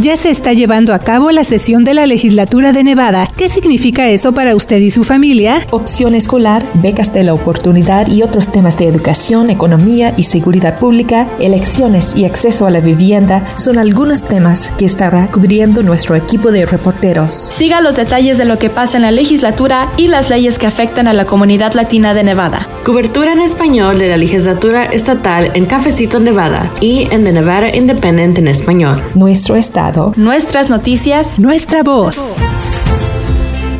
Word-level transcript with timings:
Ya 0.00 0.16
se 0.16 0.30
está 0.30 0.54
llevando 0.54 0.94
a 0.94 0.98
cabo 0.98 1.30
la 1.30 1.44
sesión 1.44 1.84
de 1.84 1.92
la 1.92 2.06
legislatura 2.06 2.72
de 2.72 2.82
Nevada. 2.82 3.28
¿Qué 3.36 3.50
significa 3.50 4.08
eso 4.08 4.32
para 4.32 4.56
usted 4.56 4.78
y 4.78 4.88
su 4.88 5.04
familia? 5.04 5.66
Opción 5.72 6.14
escolar, 6.14 6.64
becas 6.72 7.12
de 7.12 7.22
la 7.22 7.34
oportunidad 7.34 8.08
y 8.08 8.22
otros 8.22 8.50
temas 8.50 8.78
de 8.78 8.88
educación, 8.88 9.50
economía 9.50 10.14
y 10.16 10.22
seguridad 10.22 10.78
pública, 10.78 11.28
elecciones 11.38 12.16
y 12.16 12.24
acceso 12.24 12.66
a 12.66 12.70
la 12.70 12.80
vivienda 12.80 13.44
son 13.56 13.78
algunos 13.78 14.24
temas 14.24 14.70
que 14.78 14.86
estará 14.86 15.30
cubriendo 15.30 15.82
nuestro 15.82 16.16
equipo 16.16 16.50
de 16.50 16.64
reporteros. 16.64 17.34
Siga 17.34 17.82
los 17.82 17.96
detalles 17.96 18.38
de 18.38 18.46
lo 18.46 18.58
que 18.58 18.70
pasa 18.70 18.96
en 18.96 19.02
la 19.02 19.10
legislatura 19.10 19.90
y 19.98 20.06
las 20.06 20.30
leyes 20.30 20.58
que 20.58 20.66
afectan 20.66 21.08
a 21.08 21.12
la 21.12 21.26
comunidad 21.26 21.74
latina 21.74 22.14
de 22.14 22.24
Nevada. 22.24 22.66
Cobertura 22.86 23.34
en 23.34 23.40
español 23.40 23.98
de 23.98 24.08
la 24.08 24.16
legislatura 24.16 24.86
estatal 24.86 25.50
en 25.52 25.66
Cafecito 25.66 26.20
Nevada 26.20 26.72
y 26.80 27.06
en 27.10 27.24
The 27.24 27.32
Nevada 27.32 27.76
Independent 27.76 28.38
en 28.38 28.48
español. 28.48 29.02
Nuestro 29.14 29.56
estado. 29.56 29.89
Nuestras 30.16 30.70
noticias. 30.70 31.38
Nuestra 31.38 31.82
voz. 31.82 32.16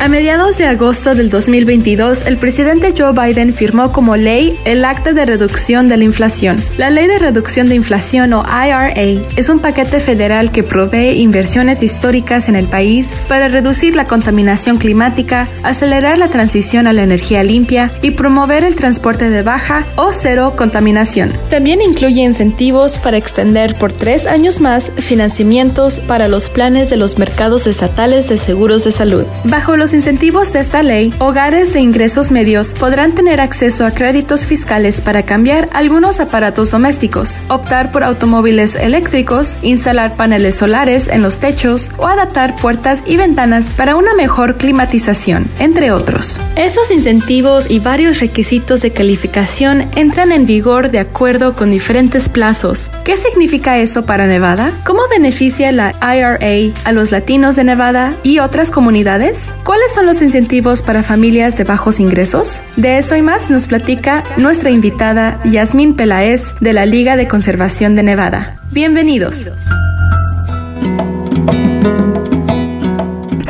A 0.01 0.07
mediados 0.07 0.57
de 0.57 0.65
agosto 0.65 1.13
del 1.13 1.29
2022, 1.29 2.25
el 2.25 2.37
presidente 2.37 2.91
Joe 2.97 3.13
Biden 3.13 3.53
firmó 3.53 3.91
como 3.91 4.15
ley 4.15 4.57
el 4.65 4.83
Acta 4.83 5.13
de 5.13 5.27
Reducción 5.27 5.89
de 5.89 5.97
la 5.97 6.05
Inflación. 6.05 6.57
La 6.79 6.89
Ley 6.89 7.05
de 7.05 7.19
Reducción 7.19 7.69
de 7.69 7.75
Inflación 7.75 8.33
o 8.33 8.43
IRA 8.43 8.89
es 8.95 9.49
un 9.49 9.59
paquete 9.59 9.99
federal 9.99 10.51
que 10.51 10.63
provee 10.63 11.21
inversiones 11.21 11.83
históricas 11.83 12.49
en 12.49 12.55
el 12.55 12.67
país 12.67 13.13
para 13.27 13.47
reducir 13.47 13.95
la 13.95 14.07
contaminación 14.07 14.77
climática, 14.77 15.47
acelerar 15.61 16.17
la 16.17 16.29
transición 16.29 16.87
a 16.87 16.93
la 16.93 17.03
energía 17.03 17.43
limpia 17.43 17.91
y 18.01 18.09
promover 18.09 18.63
el 18.63 18.75
transporte 18.75 19.29
de 19.29 19.43
baja 19.43 19.85
o 19.97 20.13
cero 20.13 20.55
contaminación. 20.57 21.31
También 21.51 21.79
incluye 21.79 22.23
incentivos 22.23 22.97
para 22.97 23.17
extender 23.17 23.77
por 23.77 23.93
tres 23.93 24.25
años 24.25 24.61
más 24.61 24.91
financiamientos 24.97 25.99
para 25.99 26.27
los 26.27 26.49
planes 26.49 26.89
de 26.89 26.97
los 26.97 27.19
mercados 27.19 27.67
estatales 27.67 28.27
de 28.27 28.39
seguros 28.39 28.83
de 28.83 28.89
salud. 28.89 29.27
Bajo 29.43 29.77
los 29.77 29.90
incentivos 29.93 30.53
de 30.53 30.59
esta 30.59 30.83
ley, 30.83 31.13
hogares 31.19 31.73
de 31.73 31.79
ingresos 31.79 32.31
medios 32.31 32.73
podrán 32.73 33.13
tener 33.13 33.41
acceso 33.41 33.85
a 33.85 33.91
créditos 33.91 34.45
fiscales 34.45 35.01
para 35.01 35.23
cambiar 35.23 35.67
algunos 35.73 36.19
aparatos 36.19 36.71
domésticos, 36.71 37.41
optar 37.47 37.91
por 37.91 38.03
automóviles 38.03 38.75
eléctricos, 38.75 39.57
instalar 39.61 40.15
paneles 40.15 40.55
solares 40.55 41.07
en 41.07 41.21
los 41.21 41.39
techos 41.39 41.91
o 41.97 42.07
adaptar 42.07 42.55
puertas 42.55 43.03
y 43.05 43.17
ventanas 43.17 43.69
para 43.69 43.95
una 43.95 44.13
mejor 44.13 44.57
climatización, 44.57 45.49
entre 45.59 45.91
otros. 45.91 46.39
Esos 46.55 46.91
incentivos 46.91 47.65
y 47.69 47.79
varios 47.79 48.19
requisitos 48.19 48.81
de 48.81 48.91
calificación 48.91 49.89
entran 49.95 50.31
en 50.31 50.45
vigor 50.45 50.91
de 50.91 50.99
acuerdo 50.99 51.55
con 51.55 51.71
diferentes 51.71 52.29
plazos. 52.29 52.91
¿Qué 53.03 53.17
significa 53.17 53.79
eso 53.79 54.05
para 54.05 54.27
Nevada? 54.27 54.71
¿Cómo 54.85 55.01
beneficia 55.09 55.71
la 55.71 55.93
IRA 56.01 56.73
a 56.83 56.91
los 56.91 57.11
latinos 57.11 57.55
de 57.55 57.63
Nevada 57.63 58.15
y 58.23 58.39
otras 58.39 58.71
comunidades? 58.71 59.53
¿Cuáles 59.81 59.95
son 59.95 60.05
los 60.05 60.21
incentivos 60.21 60.83
para 60.83 61.01
familias 61.01 61.55
de 61.55 61.63
bajos 61.63 61.99
ingresos? 61.99 62.61
De 62.77 62.99
eso 62.99 63.15
y 63.15 63.23
más 63.23 63.49
nos 63.49 63.65
platica 63.65 64.23
nuestra 64.37 64.69
invitada 64.69 65.39
Yasmín 65.43 65.95
Pelaez 65.95 66.53
de 66.59 66.71
la 66.71 66.85
Liga 66.85 67.15
de 67.15 67.27
Conservación 67.27 67.95
de 67.95 68.03
Nevada. 68.03 68.57
Bienvenidos. 68.69 69.51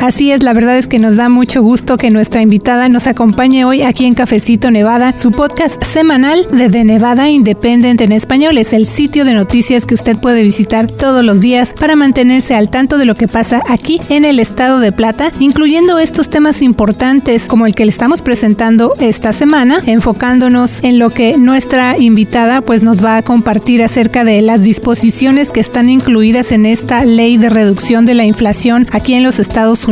Así 0.02 0.32
es, 0.32 0.42
la 0.42 0.52
verdad 0.52 0.78
es 0.78 0.88
que 0.88 0.98
nos 0.98 1.14
da 1.14 1.28
mucho 1.28 1.62
gusto 1.62 1.96
que 1.96 2.10
nuestra 2.10 2.42
invitada 2.42 2.88
nos 2.88 3.06
acompañe 3.06 3.64
hoy 3.64 3.82
aquí 3.82 4.04
en 4.04 4.14
Cafecito 4.14 4.72
Nevada, 4.72 5.16
su 5.16 5.30
podcast 5.30 5.80
semanal 5.84 6.44
de 6.50 6.68
The 6.68 6.82
Nevada 6.82 7.30
Independent 7.30 8.00
en 8.00 8.10
español. 8.10 8.58
Es 8.58 8.72
el 8.72 8.86
sitio 8.86 9.24
de 9.24 9.34
noticias 9.34 9.86
que 9.86 9.94
usted 9.94 10.16
puede 10.16 10.42
visitar 10.42 10.88
todos 10.90 11.24
los 11.24 11.40
días 11.40 11.72
para 11.78 11.94
mantenerse 11.94 12.56
al 12.56 12.68
tanto 12.68 12.98
de 12.98 13.04
lo 13.04 13.14
que 13.14 13.28
pasa 13.28 13.62
aquí 13.68 14.00
en 14.08 14.24
el 14.24 14.40
estado 14.40 14.80
de 14.80 14.90
Plata, 14.90 15.30
incluyendo 15.38 16.00
estos 16.00 16.28
temas 16.28 16.62
importantes 16.62 17.46
como 17.46 17.66
el 17.66 17.76
que 17.76 17.84
le 17.84 17.92
estamos 17.92 18.22
presentando 18.22 18.94
esta 18.98 19.32
semana, 19.32 19.84
enfocándonos 19.86 20.82
en 20.82 20.98
lo 20.98 21.10
que 21.10 21.38
nuestra 21.38 21.96
invitada 21.96 22.60
pues 22.60 22.82
nos 22.82 23.04
va 23.04 23.18
a 23.18 23.22
compartir 23.22 23.84
acerca 23.84 24.24
de 24.24 24.42
las 24.42 24.64
disposiciones 24.64 25.52
que 25.52 25.60
están 25.60 25.88
incluidas 25.88 26.50
en 26.50 26.66
esta 26.66 27.04
ley 27.04 27.36
de 27.36 27.50
reducción 27.50 28.04
de 28.04 28.14
la 28.14 28.24
inflación 28.24 28.88
aquí 28.90 29.14
en 29.14 29.22
los 29.22 29.38
Estados 29.38 29.84
Unidos 29.84 29.91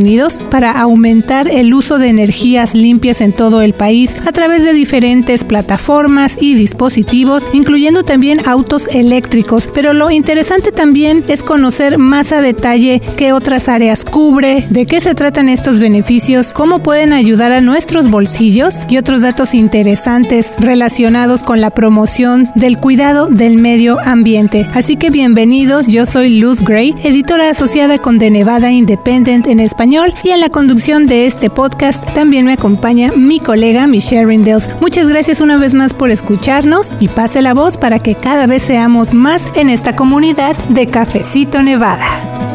para 0.50 0.72
aumentar 0.72 1.46
el 1.48 1.74
uso 1.74 1.98
de 1.98 2.08
energías 2.08 2.74
limpias 2.74 3.20
en 3.20 3.32
todo 3.32 3.60
el 3.60 3.74
país 3.74 4.16
a 4.26 4.32
través 4.32 4.64
de 4.64 4.72
diferentes 4.72 5.44
plataformas 5.44 6.38
y 6.40 6.54
dispositivos, 6.54 7.46
incluyendo 7.52 8.02
también 8.02 8.40
autos 8.48 8.88
eléctricos. 8.88 9.68
Pero 9.74 9.92
lo 9.92 10.10
interesante 10.10 10.72
también 10.72 11.22
es 11.28 11.42
conocer 11.42 11.98
más 11.98 12.32
a 12.32 12.40
detalle 12.40 13.02
qué 13.18 13.34
otras 13.34 13.68
áreas 13.68 14.06
cubre, 14.06 14.66
de 14.70 14.86
qué 14.86 15.02
se 15.02 15.14
tratan 15.14 15.50
estos 15.50 15.78
beneficios, 15.78 16.54
cómo 16.54 16.82
pueden 16.82 17.12
ayudar 17.12 17.52
a 17.52 17.60
nuestros 17.60 18.10
bolsillos 18.10 18.86
y 18.88 18.96
otros 18.96 19.20
datos 19.20 19.52
interesantes 19.52 20.54
relacionados 20.58 21.44
con 21.44 21.60
la 21.60 21.70
promoción 21.70 22.48
del 22.54 22.78
cuidado 22.78 23.26
del 23.26 23.58
medio 23.58 23.98
ambiente. 24.02 24.66
Así 24.72 24.96
que 24.96 25.10
bienvenidos, 25.10 25.88
yo 25.88 26.06
soy 26.06 26.38
Luz 26.38 26.62
Gray, 26.62 26.94
editora 27.04 27.50
asociada 27.50 27.98
con 27.98 28.18
The 28.18 28.30
Nevada 28.30 28.72
Independent 28.72 29.46
en 29.46 29.60
español 29.60 29.89
y 30.22 30.30
en 30.30 30.40
la 30.40 30.50
conducción 30.50 31.06
de 31.06 31.26
este 31.26 31.50
podcast 31.50 32.04
también 32.14 32.44
me 32.46 32.52
acompaña 32.52 33.10
mi 33.10 33.40
colega 33.40 33.88
Michelle 33.88 34.24
Rindels. 34.24 34.68
Muchas 34.80 35.08
gracias 35.08 35.40
una 35.40 35.56
vez 35.56 35.74
más 35.74 35.94
por 35.94 36.10
escucharnos 36.10 36.94
y 37.00 37.08
pase 37.08 37.42
la 37.42 37.54
voz 37.54 37.76
para 37.76 37.98
que 37.98 38.14
cada 38.14 38.46
vez 38.46 38.62
seamos 38.62 39.14
más 39.14 39.44
en 39.56 39.68
esta 39.68 39.96
comunidad 39.96 40.56
de 40.68 40.86
Cafecito 40.86 41.62
Nevada. 41.62 42.49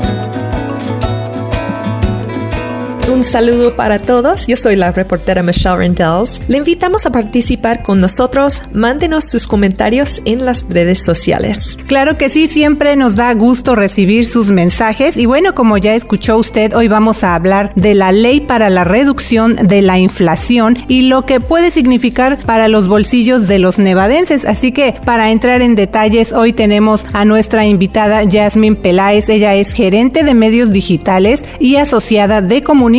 Un 3.11 3.23
saludo 3.23 3.75
para 3.75 3.99
todos. 3.99 4.47
Yo 4.47 4.55
soy 4.55 4.75
la 4.75 4.91
reportera 4.91 5.43
Michelle 5.43 5.77
Rendells. 5.77 6.41
Le 6.47 6.57
invitamos 6.57 7.05
a 7.05 7.11
participar 7.11 7.83
con 7.83 7.99
nosotros. 7.99 8.63
Mándenos 8.73 9.25
sus 9.25 9.47
comentarios 9.47 10.23
en 10.25 10.43
las 10.43 10.65
redes 10.69 11.03
sociales. 11.03 11.77
Claro 11.85 12.17
que 12.17 12.29
sí, 12.29 12.47
siempre 12.47 12.95
nos 12.95 13.15
da 13.15 13.31
gusto 13.35 13.75
recibir 13.75 14.25
sus 14.25 14.49
mensajes. 14.49 15.17
Y 15.17 15.27
bueno, 15.27 15.53
como 15.53 15.77
ya 15.77 15.93
escuchó 15.93 16.37
usted, 16.37 16.73
hoy 16.73 16.87
vamos 16.87 17.23
a 17.23 17.35
hablar 17.35 17.71
de 17.75 17.93
la 17.93 18.11
ley 18.11 18.41
para 18.41 18.71
la 18.71 18.83
reducción 18.83 19.55
de 19.55 19.83
la 19.83 19.99
inflación 19.99 20.75
y 20.87 21.03
lo 21.03 21.27
que 21.27 21.39
puede 21.39 21.69
significar 21.69 22.39
para 22.39 22.67
los 22.67 22.87
bolsillos 22.87 23.47
de 23.47 23.59
los 23.59 23.77
nevadenses. 23.77 24.45
Así 24.45 24.71
que 24.71 24.95
para 25.05 25.29
entrar 25.29 25.61
en 25.61 25.75
detalles, 25.75 26.33
hoy 26.33 26.53
tenemos 26.53 27.05
a 27.13 27.23
nuestra 27.23 27.65
invitada 27.65 28.23
Jasmine 28.27 28.77
Peláez. 28.77 29.29
Ella 29.29 29.53
es 29.53 29.73
gerente 29.73 30.23
de 30.23 30.33
medios 30.33 30.71
digitales 30.71 31.45
y 31.59 31.75
asociada 31.75 32.41
de 32.41 32.63
comunicación 32.63 32.94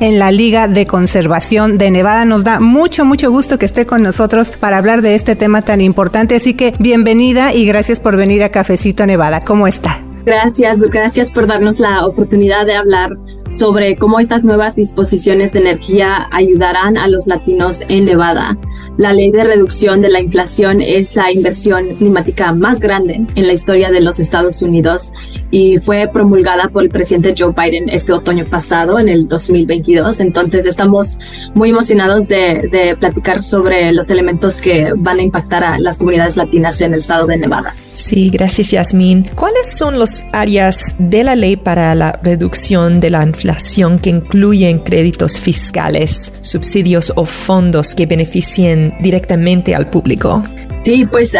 en 0.00 0.18
la 0.18 0.32
Liga 0.32 0.66
de 0.66 0.86
Conservación 0.86 1.78
de 1.78 1.90
Nevada. 1.92 2.24
Nos 2.24 2.42
da 2.42 2.58
mucho, 2.58 3.04
mucho 3.04 3.30
gusto 3.30 3.58
que 3.58 3.64
esté 3.64 3.86
con 3.86 4.02
nosotros 4.02 4.50
para 4.50 4.78
hablar 4.78 5.02
de 5.02 5.14
este 5.14 5.36
tema 5.36 5.62
tan 5.62 5.80
importante. 5.80 6.34
Así 6.34 6.54
que 6.54 6.74
bienvenida 6.80 7.54
y 7.54 7.64
gracias 7.64 8.00
por 8.00 8.16
venir 8.16 8.42
a 8.42 8.48
Cafecito 8.48 9.06
Nevada. 9.06 9.42
¿Cómo 9.44 9.68
está? 9.68 10.02
Gracias, 10.26 10.80
gracias 10.80 11.30
por 11.30 11.46
darnos 11.46 11.78
la 11.78 12.04
oportunidad 12.04 12.66
de 12.66 12.74
hablar 12.74 13.16
sobre 13.52 13.94
cómo 13.96 14.18
estas 14.18 14.42
nuevas 14.42 14.74
disposiciones 14.74 15.52
de 15.52 15.60
energía 15.60 16.26
ayudarán 16.32 16.96
a 16.96 17.06
los 17.06 17.28
latinos 17.28 17.84
en 17.88 18.06
Nevada. 18.06 18.58
La 18.96 19.12
ley 19.12 19.32
de 19.32 19.42
reducción 19.42 20.02
de 20.02 20.08
la 20.08 20.20
inflación 20.20 20.80
es 20.80 21.16
la 21.16 21.32
inversión 21.32 21.96
climática 21.96 22.52
más 22.52 22.78
grande 22.78 23.26
en 23.34 23.46
la 23.46 23.52
historia 23.52 23.90
de 23.90 24.00
los 24.00 24.20
Estados 24.20 24.62
Unidos 24.62 25.12
y 25.50 25.78
fue 25.78 26.08
promulgada 26.12 26.68
por 26.68 26.84
el 26.84 26.90
presidente 26.90 27.34
Joe 27.36 27.52
Biden 27.52 27.88
este 27.88 28.12
otoño 28.12 28.44
pasado, 28.44 29.00
en 29.00 29.08
el 29.08 29.26
2022. 29.26 30.20
Entonces 30.20 30.64
estamos 30.64 31.18
muy 31.54 31.70
emocionados 31.70 32.28
de, 32.28 32.68
de 32.70 32.96
platicar 32.96 33.42
sobre 33.42 33.92
los 33.92 34.10
elementos 34.10 34.58
que 34.58 34.92
van 34.96 35.18
a 35.18 35.22
impactar 35.22 35.64
a 35.64 35.78
las 35.80 35.98
comunidades 35.98 36.36
latinas 36.36 36.80
en 36.80 36.92
el 36.92 36.98
estado 36.98 37.26
de 37.26 37.36
Nevada. 37.36 37.74
Sí, 37.94 38.30
gracias 38.30 38.72
Yasmin. 38.72 39.24
¿Cuáles 39.34 39.68
son 39.68 39.98
las 39.98 40.24
áreas 40.32 40.96
de 40.98 41.24
la 41.24 41.36
ley 41.36 41.56
para 41.56 41.94
la 41.94 42.18
reducción 42.22 43.00
de 43.00 43.10
la 43.10 43.22
inflación 43.22 43.98
que 43.98 44.10
incluyen 44.10 44.78
créditos 44.78 45.40
fiscales, 45.40 46.32
subsidios 46.40 47.12
o 47.16 47.24
fondos 47.24 47.94
que 47.94 48.06
beneficien 48.06 48.83
directamente 49.00 49.74
al 49.74 49.88
público? 49.90 50.42
Sí, 50.84 51.06
pues 51.10 51.36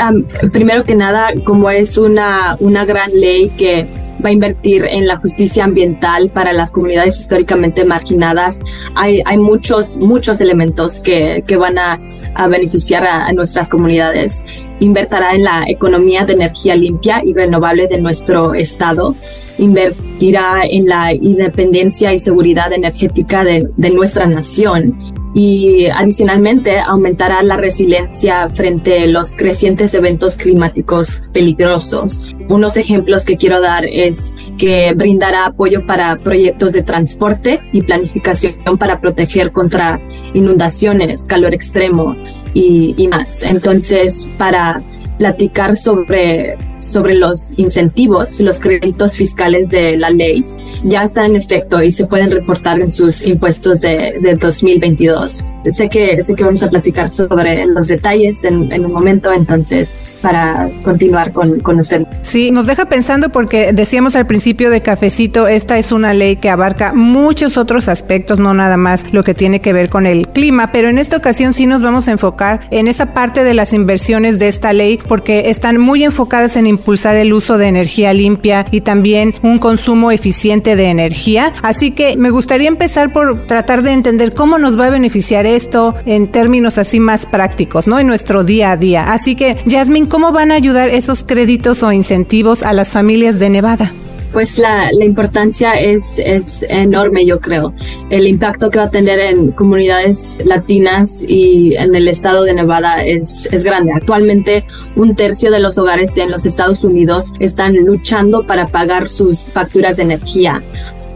primero 0.53 0.85
que 0.85 0.95
nada, 0.95 1.29
como 1.45 1.69
es 1.71 1.99
una, 1.99 2.57
una 2.61 2.85
gran 2.85 3.11
ley 3.13 3.51
que 3.59 3.87
va 4.25 4.31
a 4.31 4.33
invertir 4.33 4.85
en 4.85 5.07
la 5.07 5.19
justicia 5.19 5.65
ambiental 5.65 6.31
para 6.31 6.53
las 6.53 6.73
comunidades 6.73 7.19
históricamente 7.21 7.85
marginadas, 7.85 8.61
hay, 8.95 9.23
hay 9.27 9.39
muchos, 9.39 9.99
muchos 9.99 10.41
elementos 10.41 11.03
que, 11.03 11.45
que 11.47 11.57
van 11.57 11.79
a, 11.79 11.97
a 12.35 12.49
beneficiar 12.49 13.05
a, 13.05 13.27
a, 13.27 13.33
nuestras 13.33 13.69
comunidades. 13.69 14.45
Invertirá 14.81 15.35
en 15.35 15.45
la 15.45 15.65
economía 15.69 16.25
de 16.25 16.35
energía 16.35 16.75
limpia 16.77 17.23
y 17.25 17.35
renovable 17.35 17.87
de 17.87 17.99
nuestro 17.99 18.55
estado. 18.55 19.15
Invertirá 19.59 20.63
en 20.69 20.87
la 20.87 21.13
independencia 21.13 22.13
y 22.13 22.19
seguridad 22.19 22.73
energética 22.73 23.45
de, 23.45 23.69
de 23.77 23.91
nuestra 23.91 24.27
nación 24.27 25.24
y 25.35 25.87
adicionalmente 25.87 26.79
aumentará 26.79 27.43
la 27.43 27.57
resiliencia 27.57 28.49
frente 28.51 29.01
a 29.01 29.07
los 29.07 29.35
crecientes 29.35 29.93
eventos 29.95 30.37
climáticos 30.37 31.25
peligrosos. 31.33 32.33
Unos 32.49 32.77
ejemplos 32.77 33.25
que 33.25 33.37
quiero 33.37 33.61
dar 33.61 33.85
es 33.85 34.33
que 34.59 34.95
brindará 34.95 35.47
apoyo 35.47 35.85
para 35.87 36.17
proyectos 36.17 36.73
de 36.73 36.83
transporte 36.83 37.61
y 37.73 37.83
planificación 37.83 38.55
para 38.79 39.01
proteger 39.01 39.51
contra 39.51 40.01
inundaciones, 40.35 41.27
calor 41.27 41.53
extremo 41.53 42.15
y, 42.53 42.95
y 42.97 43.09
más. 43.09 43.43
Entonces, 43.43 44.31
para 44.39 44.81
platicar 45.19 45.77
sobre, 45.77 46.57
sobre 46.85 47.15
los 47.15 47.53
incentivos, 47.57 48.41
los 48.41 48.61
créditos 48.61 49.17
fiscales 49.17 49.69
de 49.69 49.97
la 49.97 50.11
ley, 50.11 50.45
ya 50.85 51.03
están 51.03 51.27
en 51.33 51.37
efecto 51.37 51.83
y 51.83 51.91
se 51.91 52.07
pueden 52.07 52.31
reportar 52.31 52.81
en 52.81 52.91
sus 52.91 53.25
impuestos 53.25 53.81
de, 53.81 54.19
de 54.21 54.35
2022. 54.35 55.45
Sé 55.71 55.89
que, 55.89 56.23
sé 56.23 56.35
que 56.35 56.45
vamos 56.45 56.63
a 56.63 56.69
platicar 56.69 57.09
sobre 57.09 57.65
los 57.67 57.87
detalles 57.87 58.45
en, 58.45 58.71
en 58.71 58.85
un 58.85 58.93
momento, 58.93 59.33
entonces, 59.33 59.97
para 60.21 60.69
continuar 60.83 61.33
con, 61.33 61.61
con 61.61 61.79
usted. 61.79 62.07
Sí, 62.21 62.51
nos 62.51 62.67
deja 62.67 62.85
pensando 62.87 63.31
porque 63.31 63.73
decíamos 63.73 64.15
al 64.15 64.27
principio 64.27 64.69
de 64.69 64.83
Cafecito, 64.83 65.49
esta 65.49 65.79
es 65.79 65.91
una 65.91 66.13
ley 66.13 66.37
que 66.37 66.51
abarca 66.51 66.93
muchos 66.93 67.57
otros 67.57 67.89
aspectos, 67.89 68.39
no 68.39 68.53
nada 68.53 68.77
más 68.77 69.11
lo 69.13 69.25
que 69.25 69.33
tiene 69.33 69.61
que 69.61 69.73
ver 69.73 69.89
con 69.89 70.07
el 70.07 70.29
clima, 70.29 70.71
pero 70.71 70.89
en 70.89 70.99
esta 70.99 71.17
ocasión 71.17 71.55
sí 71.55 71.67
nos 71.67 71.81
vamos 71.81 72.09
a 72.09 72.13
enfocar 72.13 72.61
en 72.71 72.87
esa 72.87 73.15
parte 73.15 73.43
de 73.43 73.55
las 73.55 73.73
inversiones 73.73 74.39
de 74.39 74.49
esta 74.49 74.73
ley 74.73 74.99
porque 75.09 75.51
están 75.51 75.79
muy 75.79 76.05
enfocadas 76.05 76.57
en 76.57 76.67
impulsar 76.75 77.17
el 77.17 77.33
uso 77.33 77.59
de 77.59 77.67
energía 77.67 78.13
limpia 78.13 78.67
y 78.71 78.83
también 78.83 79.35
un 79.43 79.59
consumo 79.59 80.11
eficiente 80.11 80.77
de 80.77 80.91
energía. 80.91 81.53
Así 81.63 81.91
que 81.91 82.17
me 82.17 82.31
gustaría 82.31 82.69
empezar 82.69 83.13
por 83.13 83.47
tratar 83.47 83.83
de 83.83 83.93
entender 83.93 84.35
cómo 84.35 84.59
nos 84.59 84.79
va 84.79 84.87
a 84.87 84.91
beneficiar 84.91 85.47
esto 85.47 85.95
en 86.07 86.27
términos 86.27 86.79
así 86.79 87.01
más 87.01 87.27
prácticos, 87.27 87.87
¿no? 87.87 87.99
En 87.99 88.07
nuestro 88.07 88.45
día 88.45 88.73
a 88.73 88.77
día. 88.77 89.05
Así 89.13 89.35
que, 89.35 89.57
Jasmine, 89.69 90.09
¿cómo 90.09 90.33
van 90.33 90.53
a 90.53 90.55
ayudar 90.55 90.89
esos 90.89 91.23
créditos 91.23 91.83
o 91.83 91.93
incentivos 91.93 92.63
a 92.63 92.73
las 92.73 92.93
familias 92.93 93.39
de 93.39 93.51
Nevada? 93.51 93.93
Pues 94.35 94.59
la, 94.59 94.91
la, 94.93 95.05
importancia 95.05 95.75
es, 95.75 96.19
es 96.19 96.67
enorme, 96.69 97.25
yo 97.25 97.39
creo. 97.41 97.73
El 98.11 98.27
impacto 98.27 98.69
que 98.69 98.79
va 98.79 98.87
a 98.87 98.91
tener 98.91 99.21
en 99.21 99.53
comunidades 99.53 100.39
latinas 100.45 101.25
y 101.27 101.77
en 101.77 101.95
el 101.95 102.09
estado 102.09 102.43
de 102.43 102.53
Nevada 102.53 103.05
es, 103.05 103.49
es 103.53 103.63
grande. 103.63 103.93
Actualmente, 103.93 104.67
un 104.97 105.15
tercio 105.15 105.53
de 105.53 105.61
los 105.61 105.79
hogares 105.79 106.17
en 106.17 106.33
los 106.33 106.47
Estados 106.47 106.83
Unidos 106.83 107.33
están 107.39 107.77
luchando 107.77 108.45
para 108.45 108.67
pagar 108.67 109.09
sus 109.09 109.51
facturas 109.53 109.97
de 109.97 110.03
energía 110.03 110.61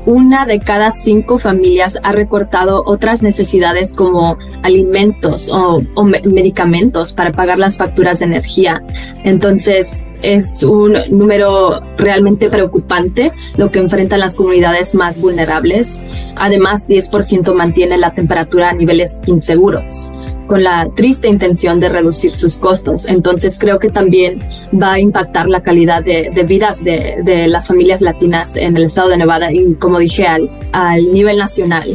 una 0.08 0.46
de 0.46 0.58
cada 0.58 0.90
cinco 0.90 1.38
familias 1.38 2.00
ha 2.02 2.12
recortado 2.12 2.82
otras 2.87 3.22
necesidades 3.22 3.93
como 3.93 4.38
alimentos 4.62 5.50
o, 5.52 5.82
medicamentos 6.25 7.12
para 7.12 7.31
pagar 7.31 7.58
las 7.58 7.76
facturas 7.76 8.20
de 8.20 8.25
energía. 8.25 8.82
Entonces 9.22 10.08
es 10.22 10.62
un 10.62 10.96
número 11.10 11.82
realmente 11.99 12.49
preocupante 12.49 13.32
lo 13.58 13.70
que 13.70 13.81
enfrentan 13.81 14.20
las 14.20 14.34
comunidades 14.34 14.94
más 14.94 15.20
vulnerables. 15.20 16.00
Además, 16.37 16.88
10% 16.88 17.52
mantiene 17.52 17.99
la 17.99 18.14
temperatura 18.14 18.70
a 18.70 18.72
niveles 18.72 19.20
inseguros 19.26 20.10
con 20.49 20.65
la 20.65 20.89
triste 20.97 21.29
intención 21.29 21.79
de 21.79 21.89
reducir 21.89 22.35
sus 22.35 22.59
costos. 22.59 23.06
Entonces 23.06 23.59
creo 23.59 23.79
que 23.79 23.91
también 23.91 24.41
va 24.75 24.95
a 24.95 24.99
impactar 24.99 25.49
la 25.49 25.62
calidad 25.62 26.03
de, 26.03 26.31
de 26.35 26.43
vidas 26.43 26.83
de, 26.83 27.47
las 27.47 27.69
familias 27.69 28.00
latinas 28.00 28.56
en 28.56 28.77
el 28.77 28.85
estado 28.85 29.11
de 29.11 29.19
Nevada 29.19 29.53
y 29.53 29.75
como 29.75 29.99
dije 29.99 30.27
al, 30.27 30.50
al 30.73 31.12
nivel 31.12 31.37
nacional. 31.37 31.87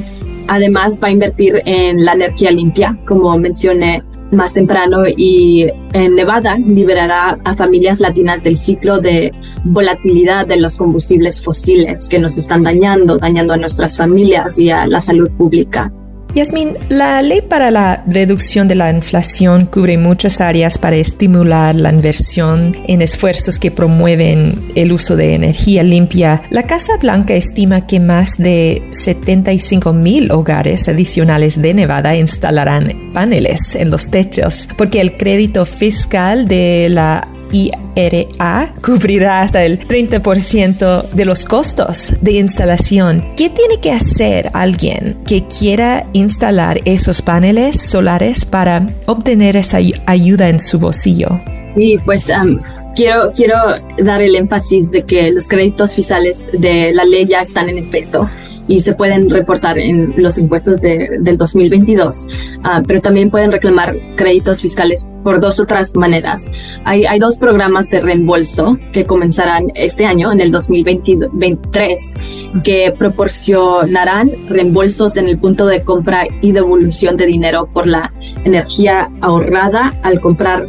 Además 0.48 1.00
va 1.04 1.08
a 1.08 1.12
invertir 1.12 1.62
en 1.66 2.06
la 2.06 2.14
energía 2.14 2.52
limpia, 2.52 2.98
como 3.06 3.36
mencioné 3.38 4.04
más 4.32 4.54
temprano 4.54 5.04
y 5.08 5.68
en 5.94 6.16
Nevada 6.16 6.58
liberará 6.58 7.40
a 7.44 7.56
familias 7.56 8.00
latinas 8.00 8.44
del 8.44 8.56
ciclo 8.56 9.00
de 9.00 9.32
volatilidad 9.64 10.48
de 10.48 10.58
los 10.58 10.76
combustibles 10.76 11.44
fósiles 11.44 12.10
que 12.10 12.20
nos 12.20 12.38
están 12.38 12.64
dañando, 12.64 13.18
dañando 13.18 13.54
a 13.54 13.58
nuestras 13.58 13.98
familias 13.98 14.58
y 14.60 14.70
a 14.70 14.88
la 14.88 15.00
salud 15.00 15.30
pública. 15.32 15.92
Yasmin, 16.36 16.74
la 16.90 17.22
ley 17.22 17.42
para 17.42 17.70
la 17.70 18.04
reducción 18.08 18.68
de 18.68 18.74
la 18.74 18.90
inflación 18.90 19.68
cubre 19.68 20.00
muchas 20.00 20.42
áreas 20.42 20.80
para 20.80 20.96
estimular 20.96 21.76
la 21.76 21.92
inversión 21.92 22.76
en 22.88 23.04
esfuerzos 23.04 23.60
que 23.60 23.70
promueven 23.70 24.60
el 24.74 24.92
uso 24.94 25.16
de 25.16 25.36
energía 25.36 25.84
limpia. 25.84 26.42
La 26.50 26.64
Casa 26.64 26.98
Blanca 26.98 27.36
estima 27.36 27.86
que 27.86 28.00
más 28.00 28.40
de 28.40 28.82
75 28.90 29.94
mil 29.94 30.32
hogares 30.32 30.88
adicionales 30.88 31.62
de 31.62 31.76
Nevada 31.76 32.16
instalarán 32.16 33.12
paneles 33.14 33.76
en 33.76 33.92
los 33.92 34.10
techos, 34.10 34.68
porque 34.76 35.02
el 35.02 35.16
crédito 35.16 35.66
fiscal 35.66 36.48
de 36.48 36.88
la 36.90 37.28
IRA 37.54 38.74
cubrirá 38.84 39.42
hasta 39.42 39.64
el 39.64 39.80
30% 39.80 41.10
de 41.12 41.26
los 41.26 41.46
costos 41.46 42.14
de 42.22 42.34
instalación. 42.34 43.24
¿Qué 43.38 43.50
tiene 43.50 43.80
que 43.80 43.92
hacer 43.92 44.50
alguien 44.54 45.24
que 45.26 45.44
quiera 45.46 46.06
instalar 46.14 46.82
esos 46.86 47.22
paneles 47.22 47.80
solares 47.80 48.44
para 48.44 48.88
obtener 49.06 49.56
esa 49.56 49.78
ayuda 50.06 50.50
en 50.50 50.60
su 50.60 50.80
bolsillo? 50.80 51.30
Sí, 51.76 52.00
pues 52.04 52.30
um, 52.30 52.60
quiero, 52.96 53.32
quiero 53.34 53.56
dar 54.00 54.22
el 54.22 54.36
énfasis 54.36 54.92
de 54.92 55.04
que 55.04 55.32
los 55.32 55.48
créditos 55.48 55.94
fiscales 55.96 56.48
de 56.52 56.94
la 56.94 57.06
ley 57.06 57.26
ya 57.26 57.42
están 57.42 57.70
en 57.70 57.78
efecto 57.78 58.30
y 58.68 58.80
se 58.80 58.94
pueden 58.94 59.30
reportar 59.30 59.78
en 59.78 60.14
los 60.18 60.38
impuestos 60.38 60.82
de, 60.82 61.18
del 61.20 61.38
2022, 61.38 62.26
uh, 62.26 62.30
ah, 62.64 62.84
pero 62.86 63.02
también 63.02 63.30
pueden 63.30 63.52
reclamar 63.52 63.96
créditos 64.16 64.62
fiscales 64.62 65.08
por 65.24 65.40
dos 65.40 65.60
otras 65.60 65.96
maneras. 65.96 66.50
Hay, 66.86 67.06
hay 67.06 67.20
dos 67.20 67.38
programas 67.38 67.90
de 67.90 68.02
reembolso 68.02 68.78
que 68.92 69.06
comenzarán 69.06 69.68
este 69.76 70.06
año, 70.06 70.32
en 70.32 70.42
el 70.42 70.52
2023, 70.52 72.16
que 72.64 72.94
proporcionarán 72.98 74.30
reembolsos 74.50 75.18
en 75.18 75.28
el 75.28 75.38
punto 75.38 75.66
de 75.66 75.84
compra 75.84 76.26
y 76.42 76.52
devolución 76.52 77.18
de 77.18 77.26
dinero 77.26 77.70
por 77.74 77.88
la 77.88 78.14
energía 78.44 79.10
ahorrada 79.22 79.94
al 80.04 80.20
comprar 80.20 80.68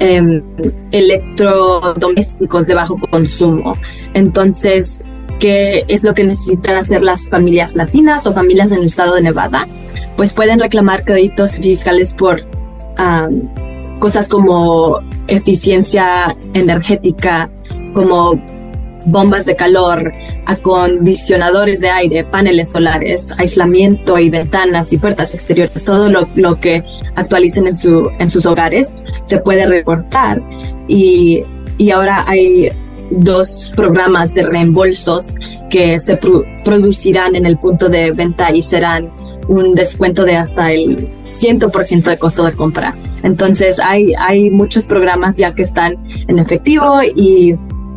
eh, 0.00 0.42
electrodomésticos 0.92 2.66
de 2.66 2.74
bajo 2.74 2.96
consumo. 3.10 3.72
Entonces, 4.14 5.04
qué 5.38 5.84
es 5.88 6.04
lo 6.04 6.14
que 6.14 6.24
necesitan 6.24 6.76
hacer 6.76 7.02
las 7.02 7.28
familias 7.28 7.76
latinas 7.76 8.26
o 8.26 8.34
familias 8.34 8.72
en 8.72 8.78
el 8.78 8.84
estado 8.86 9.14
de 9.14 9.22
Nevada, 9.22 9.66
pues 10.16 10.32
pueden 10.32 10.60
reclamar 10.60 11.04
créditos 11.04 11.56
fiscales 11.56 12.14
por 12.14 12.42
cosas 14.00 14.28
como 14.28 14.98
eficiencia 15.28 16.36
energética, 16.52 17.48
como 17.94 18.40
bombas 19.06 19.46
de 19.46 19.56
calor, 19.56 20.12
acondicionadores 20.46 21.80
de 21.80 21.90
aire, 21.90 22.24
paneles 22.24 22.70
solares, 22.72 23.32
aislamiento 23.38 24.18
y 24.18 24.30
ventanas 24.30 24.92
y 24.92 24.98
puertas 24.98 25.34
exteriores, 25.34 25.84
todo 25.84 26.08
lo, 26.08 26.28
lo 26.34 26.60
que 26.60 26.84
actualicen 27.14 27.66
en, 27.66 27.76
su, 27.76 28.10
en 28.18 28.30
sus 28.30 28.46
hogares 28.46 29.04
se 29.24 29.38
puede 29.38 29.66
reportar. 29.66 30.40
Y, 30.88 31.40
y 31.76 31.90
ahora 31.90 32.24
hay 32.26 32.70
dos 33.10 33.72
programas 33.74 34.34
de 34.34 34.42
reembolsos 34.44 35.36
que 35.70 35.98
se 35.98 36.18
producirán 36.64 37.36
en 37.36 37.46
el 37.46 37.58
punto 37.58 37.88
de 37.88 38.12
venta 38.12 38.54
y 38.54 38.62
serán 38.62 39.10
un 39.48 39.74
descuento 39.74 40.24
de 40.24 40.36
hasta 40.36 40.72
el 40.72 41.10
100% 41.24 42.02
de 42.02 42.18
costo 42.18 42.44
de 42.44 42.52
compra. 42.52 42.94
Entonces 43.22 43.80
hay, 43.80 44.12
hay 44.18 44.50
muchos 44.50 44.86
programas 44.86 45.36
ya 45.36 45.54
que 45.54 45.62
están 45.62 45.96
en 46.28 46.38
efectivo 46.38 47.02
y, 47.02 47.56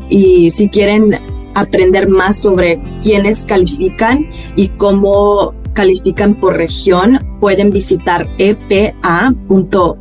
y 0.09 0.49
si 0.49 0.69
quieren 0.69 1.13
aprender 1.53 2.07
más 2.07 2.37
sobre 2.37 2.81
quiénes 3.01 3.43
califican 3.43 4.25
y 4.55 4.69
cómo 4.69 5.53
califican 5.73 6.35
por 6.35 6.55
región, 6.55 7.19
pueden 7.39 7.69
visitar 7.69 8.27
epa.gov.gov 8.37 9.97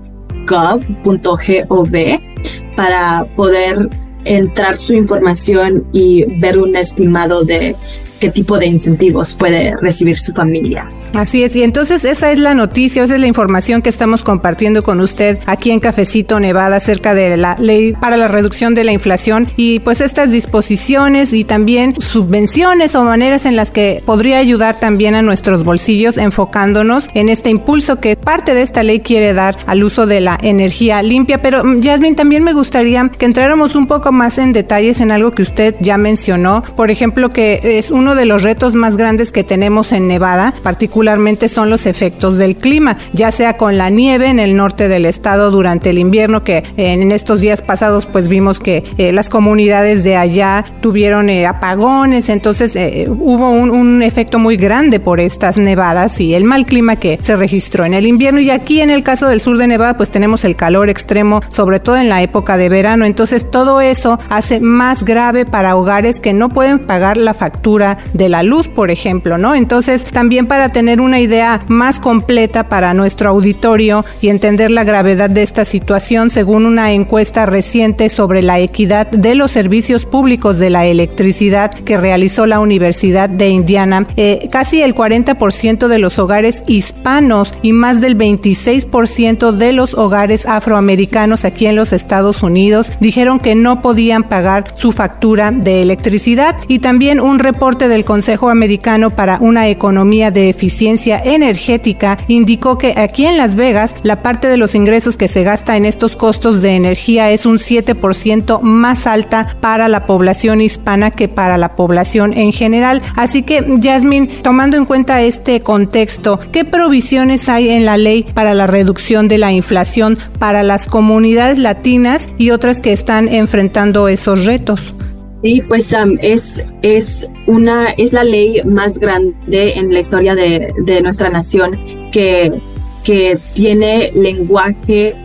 para 2.76 3.26
poder 3.36 3.90
entrar 4.24 4.78
su 4.78 4.94
información 4.94 5.86
y 5.92 6.24
ver 6.40 6.58
un 6.58 6.76
estimado 6.76 7.44
de 7.44 7.76
qué 8.20 8.30
tipo 8.30 8.58
de 8.58 8.66
incentivos 8.66 9.34
puede 9.34 9.74
recibir 9.80 10.18
su 10.18 10.32
familia. 10.32 10.88
Así 11.14 11.42
es, 11.42 11.56
y 11.56 11.62
entonces 11.62 12.04
esa 12.04 12.30
es 12.30 12.38
la 12.38 12.54
noticia, 12.54 13.02
esa 13.02 13.14
es 13.14 13.20
la 13.20 13.26
información 13.26 13.82
que 13.82 13.88
estamos 13.88 14.22
compartiendo 14.22 14.82
con 14.82 15.00
usted 15.00 15.38
aquí 15.46 15.70
en 15.70 15.80
Cafecito 15.80 16.38
Nevada 16.38 16.76
acerca 16.76 17.14
de 17.14 17.36
la 17.36 17.56
ley 17.58 17.94
para 17.94 18.16
la 18.16 18.28
reducción 18.28 18.74
de 18.74 18.84
la 18.84 18.92
inflación 18.92 19.48
y 19.56 19.80
pues 19.80 20.00
estas 20.00 20.30
disposiciones 20.30 21.32
y 21.32 21.44
también 21.44 21.94
subvenciones 21.98 22.94
o 22.94 23.04
maneras 23.04 23.46
en 23.46 23.56
las 23.56 23.70
que 23.70 24.02
podría 24.04 24.38
ayudar 24.38 24.78
también 24.78 25.14
a 25.14 25.22
nuestros 25.22 25.64
bolsillos 25.64 26.18
enfocándonos 26.18 27.08
en 27.14 27.28
este 27.28 27.50
impulso 27.50 27.96
que 27.96 28.16
parte 28.16 28.54
de 28.54 28.62
esta 28.62 28.82
ley 28.82 29.00
quiere 29.00 29.32
dar 29.34 29.56
al 29.66 29.82
uso 29.82 30.06
de 30.06 30.20
la 30.20 30.38
energía 30.42 31.02
limpia. 31.02 31.42
Pero 31.42 31.64
mm, 31.64 31.82
Jasmine, 31.82 32.14
también 32.14 32.44
me 32.44 32.52
gustaría 32.52 33.08
que 33.08 33.26
entráramos 33.26 33.74
un 33.74 33.86
poco 33.86 34.12
más 34.12 34.38
en 34.38 34.52
detalles 34.52 35.00
en 35.00 35.10
algo 35.10 35.32
que 35.32 35.42
usted 35.42 35.74
ya 35.80 35.98
mencionó, 35.98 36.62
por 36.76 36.90
ejemplo, 36.90 37.30
que 37.30 37.60
es 37.62 37.90
uno 37.90 38.09
uno 38.10 38.18
de 38.18 38.26
los 38.26 38.42
retos 38.42 38.74
más 38.74 38.96
grandes 38.96 39.30
que 39.30 39.44
tenemos 39.44 39.92
en 39.92 40.08
Nevada, 40.08 40.52
particularmente 40.64 41.48
son 41.48 41.70
los 41.70 41.86
efectos 41.86 42.38
del 42.38 42.56
clima, 42.56 42.96
ya 43.12 43.30
sea 43.30 43.56
con 43.56 43.78
la 43.78 43.88
nieve 43.88 44.26
en 44.26 44.40
el 44.40 44.56
norte 44.56 44.88
del 44.88 45.06
estado 45.06 45.52
durante 45.52 45.90
el 45.90 45.98
invierno, 45.98 46.42
que 46.42 46.64
en 46.76 47.12
estos 47.12 47.40
días 47.40 47.62
pasados 47.62 48.06
pues 48.06 48.26
vimos 48.26 48.58
que 48.58 48.82
eh, 48.98 49.12
las 49.12 49.28
comunidades 49.28 50.02
de 50.02 50.16
allá 50.16 50.64
tuvieron 50.80 51.30
eh, 51.30 51.46
apagones, 51.46 52.30
entonces 52.30 52.74
eh, 52.74 53.06
hubo 53.08 53.50
un, 53.50 53.70
un 53.70 54.02
efecto 54.02 54.40
muy 54.40 54.56
grande 54.56 54.98
por 54.98 55.20
estas 55.20 55.56
nevadas 55.56 56.18
y 56.18 56.34
el 56.34 56.42
mal 56.42 56.66
clima 56.66 56.96
que 56.96 57.16
se 57.22 57.36
registró 57.36 57.84
en 57.84 57.94
el 57.94 58.08
invierno. 58.08 58.40
Y 58.40 58.50
aquí 58.50 58.80
en 58.80 58.90
el 58.90 59.04
caso 59.04 59.28
del 59.28 59.40
sur 59.40 59.56
de 59.56 59.68
Nevada 59.68 59.96
pues 59.96 60.10
tenemos 60.10 60.44
el 60.44 60.56
calor 60.56 60.88
extremo, 60.88 61.42
sobre 61.48 61.78
todo 61.78 61.96
en 61.96 62.08
la 62.08 62.22
época 62.22 62.56
de 62.56 62.70
verano, 62.70 63.04
entonces 63.04 63.48
todo 63.48 63.80
eso 63.80 64.18
hace 64.28 64.58
más 64.58 65.04
grave 65.04 65.46
para 65.46 65.76
hogares 65.76 66.18
que 66.18 66.32
no 66.32 66.48
pueden 66.48 66.80
pagar 66.80 67.16
la 67.16 67.34
factura 67.34 67.98
de 68.12 68.28
la 68.28 68.42
luz, 68.42 68.68
por 68.68 68.90
ejemplo, 68.90 69.38
¿no? 69.38 69.54
Entonces, 69.54 70.04
también 70.04 70.46
para 70.46 70.70
tener 70.70 71.00
una 71.00 71.20
idea 71.20 71.62
más 71.68 72.00
completa 72.00 72.68
para 72.68 72.94
nuestro 72.94 73.30
auditorio 73.30 74.04
y 74.20 74.28
entender 74.28 74.70
la 74.70 74.84
gravedad 74.84 75.30
de 75.30 75.42
esta 75.42 75.64
situación, 75.64 76.30
según 76.30 76.66
una 76.66 76.92
encuesta 76.92 77.46
reciente 77.46 78.08
sobre 78.08 78.42
la 78.42 78.58
equidad 78.58 79.06
de 79.10 79.34
los 79.34 79.50
servicios 79.50 80.06
públicos 80.06 80.58
de 80.58 80.70
la 80.70 80.86
electricidad 80.86 81.72
que 81.72 81.96
realizó 81.96 82.46
la 82.46 82.60
Universidad 82.60 83.28
de 83.28 83.48
Indiana, 83.48 84.06
eh, 84.16 84.48
casi 84.50 84.82
el 84.82 84.94
40% 84.94 85.88
de 85.88 85.98
los 85.98 86.18
hogares 86.18 86.62
hispanos 86.66 87.54
y 87.62 87.72
más 87.72 88.00
del 88.00 88.16
26% 88.16 89.52
de 89.52 89.72
los 89.72 89.94
hogares 89.94 90.46
afroamericanos 90.46 91.44
aquí 91.44 91.66
en 91.66 91.76
los 91.76 91.92
Estados 91.92 92.42
Unidos 92.42 92.90
dijeron 93.00 93.40
que 93.40 93.54
no 93.54 93.82
podían 93.82 94.24
pagar 94.24 94.72
su 94.74 94.92
factura 94.92 95.50
de 95.50 95.82
electricidad 95.82 96.56
y 96.68 96.78
también 96.80 97.20
un 97.20 97.38
reporte 97.38 97.88
del 97.90 98.06
Consejo 98.06 98.48
Americano 98.48 99.10
para 99.10 99.36
una 99.40 99.68
Economía 99.68 100.30
de 100.30 100.48
Eficiencia 100.48 101.20
Energética 101.22 102.16
indicó 102.28 102.78
que 102.78 102.94
aquí 102.96 103.26
en 103.26 103.36
Las 103.36 103.56
Vegas 103.56 103.94
la 104.02 104.22
parte 104.22 104.48
de 104.48 104.56
los 104.56 104.74
ingresos 104.74 105.18
que 105.18 105.28
se 105.28 105.42
gasta 105.42 105.76
en 105.76 105.84
estos 105.84 106.16
costos 106.16 106.62
de 106.62 106.76
energía 106.76 107.30
es 107.30 107.44
un 107.44 107.58
7% 107.58 108.62
más 108.62 109.06
alta 109.06 109.46
para 109.60 109.88
la 109.88 110.06
población 110.06 110.62
hispana 110.62 111.10
que 111.10 111.28
para 111.28 111.58
la 111.58 111.76
población 111.76 112.32
en 112.32 112.52
general. 112.52 113.02
Así 113.16 113.42
que, 113.42 113.62
Jasmine, 113.82 114.28
tomando 114.42 114.76
en 114.78 114.86
cuenta 114.86 115.20
este 115.20 115.60
contexto, 115.60 116.40
¿qué 116.52 116.64
provisiones 116.64 117.48
hay 117.48 117.70
en 117.70 117.84
la 117.84 117.98
ley 117.98 118.24
para 118.34 118.54
la 118.54 118.66
reducción 118.66 119.28
de 119.28 119.38
la 119.38 119.52
inflación 119.52 120.18
para 120.38 120.62
las 120.62 120.86
comunidades 120.86 121.58
latinas 121.58 122.30
y 122.38 122.50
otras 122.50 122.80
que 122.80 122.92
están 122.92 123.28
enfrentando 123.28 124.08
esos 124.08 124.44
retos? 124.44 124.94
Sí, 125.42 125.62
pues 125.66 125.94
es, 126.20 126.64
es, 126.82 127.30
una, 127.46 127.90
es 127.92 128.12
la 128.12 128.24
ley 128.24 128.60
más 128.64 128.98
grande 128.98 129.72
en 129.74 129.92
la 129.92 130.00
historia 130.00 130.34
de, 130.34 130.72
de 130.84 131.00
nuestra 131.00 131.30
nación 131.30 131.78
que, 132.12 132.60
que 133.04 133.38
tiene 133.54 134.12
lenguaje 134.14 135.16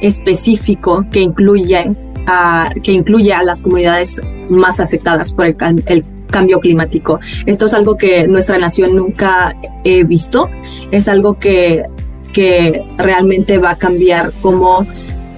específico 0.00 1.06
que 1.12 1.20
incluye, 1.20 1.86
a, 2.26 2.70
que 2.82 2.92
incluye 2.92 3.32
a 3.32 3.44
las 3.44 3.62
comunidades 3.62 4.20
más 4.48 4.80
afectadas 4.80 5.32
por 5.32 5.46
el, 5.46 5.56
el 5.86 6.04
cambio 6.28 6.58
climático. 6.58 7.20
Esto 7.46 7.66
es 7.66 7.74
algo 7.74 7.96
que 7.96 8.26
nuestra 8.26 8.58
nación 8.58 8.96
nunca 8.96 9.54
he 9.84 10.02
visto, 10.02 10.48
es 10.90 11.08
algo 11.08 11.38
que, 11.38 11.84
que 12.32 12.84
realmente 12.98 13.58
va 13.58 13.70
a 13.70 13.76
cambiar 13.76 14.32
cómo 14.40 14.84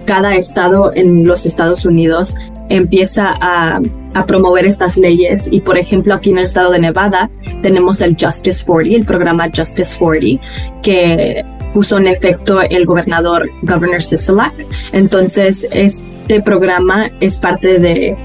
cada 0.07 0.35
estado 0.35 0.93
en 0.95 1.27
los 1.27 1.45
Estados 1.45 1.85
Unidos 1.85 2.37
empieza 2.77 3.35
a, 3.41 3.81
promover 4.29 4.65
estas 4.65 4.97
leyes 4.97 5.49
y 5.51 5.61
por 5.61 5.77
ejemplo 5.77 6.15
aquí 6.15 6.31
en 6.31 6.39
el 6.39 6.45
estado 6.45 6.71
de 6.71 6.79
Nevada 6.79 7.29
tenemos 7.63 8.01
el 8.01 8.17
Justice 8.17 8.65
40, 8.65 8.97
el 8.97 9.05
programa 9.05 9.51
Justice 9.53 9.97
40, 9.99 10.41
que 10.83 11.45
puso 11.73 11.99
en 11.99 12.07
efecto 12.07 12.61
el 12.63 12.87
gobernador 12.87 13.51
Governor 13.63 14.01
Sisolak. 14.01 14.55
Entonces 14.93 15.69
este 15.73 16.41
programa 16.43 17.11
es 17.19 17.39
parte 17.39 17.81
de 17.81 18.17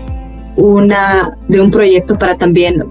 una 0.58 1.36
de 1.48 1.60
un 1.60 1.72
proyecto 1.72 2.20
para 2.20 2.38
también 2.38 2.84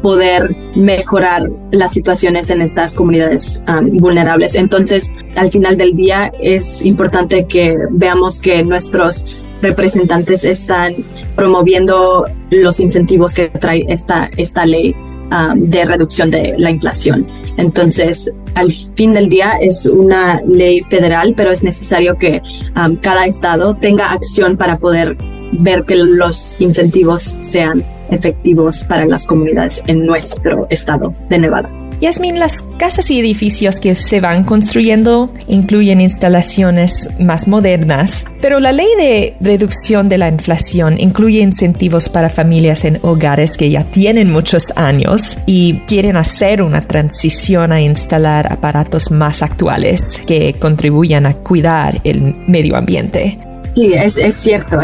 poder 0.00 0.54
mejorar 0.74 1.50
las 1.72 1.92
situaciones 1.92 2.48
en 2.50 2.62
estas 2.62 2.94
comunidades 2.94 3.62
um, 3.68 3.96
vulnerables. 3.96 4.54
Entonces, 4.54 5.12
al 5.34 5.50
final 5.50 5.76
del 5.76 5.94
día 5.94 6.32
es 6.40 6.84
importante 6.84 7.46
que 7.46 7.76
veamos 7.90 8.40
que 8.40 8.62
nuestros 8.62 9.26
representantes 9.62 10.44
están 10.44 10.94
promoviendo 11.34 12.24
los 12.50 12.80
incentivos 12.80 13.34
que 13.34 13.48
trae 13.48 13.84
esta, 13.88 14.30
esta 14.36 14.66
ley 14.66 14.94
um, 15.30 15.68
de 15.68 15.84
reducción 15.84 16.30
de 16.30 16.54
la 16.58 16.70
inflación. 16.70 17.26
Entonces, 17.56 18.32
al 18.54 18.72
fin 18.72 19.14
del 19.14 19.28
día 19.28 19.52
es 19.60 19.86
una 19.86 20.40
ley 20.42 20.82
federal, 20.90 21.34
pero 21.36 21.50
es 21.50 21.62
necesario 21.62 22.16
que 22.16 22.42
um, 22.76 22.96
cada 22.96 23.26
estado 23.26 23.76
tenga 23.76 24.12
acción 24.12 24.56
para 24.56 24.78
poder 24.78 25.16
ver 25.52 25.84
que 25.84 25.96
los 25.96 26.56
incentivos 26.58 27.22
sean 27.40 27.84
efectivos 28.10 28.84
para 28.84 29.06
las 29.06 29.26
comunidades 29.26 29.82
en 29.86 30.06
nuestro 30.06 30.66
estado 30.70 31.12
de 31.28 31.38
Nevada. 31.38 31.85
Yasmin, 32.00 32.38
las 32.38 32.62
casas 32.78 33.10
y 33.10 33.18
edificios 33.18 33.80
que 33.80 33.94
se 33.94 34.20
van 34.20 34.44
construyendo 34.44 35.30
incluyen 35.48 36.00
instalaciones 36.02 37.08
más 37.18 37.48
modernas, 37.48 38.26
pero 38.42 38.60
la 38.60 38.72
ley 38.72 38.88
de 38.98 39.36
reducción 39.40 40.08
de 40.08 40.18
la 40.18 40.28
inflación 40.28 40.96
incluye 40.98 41.40
incentivos 41.40 42.10
para 42.10 42.28
familias 42.28 42.84
en 42.84 42.98
hogares 43.02 43.56
que 43.56 43.70
ya 43.70 43.84
tienen 43.84 44.30
muchos 44.30 44.72
años 44.76 45.38
y 45.46 45.78
quieren 45.86 46.16
hacer 46.16 46.60
una 46.60 46.82
transición 46.82 47.72
a 47.72 47.80
instalar 47.80 48.52
aparatos 48.52 49.10
más 49.10 49.42
actuales 49.42 50.22
que 50.26 50.54
contribuyan 50.54 51.24
a 51.24 51.32
cuidar 51.32 52.00
el 52.04 52.34
medio 52.46 52.76
ambiente. 52.76 53.38
Sí, 53.74 53.92
es, 53.94 54.34
cierto. 54.36 54.78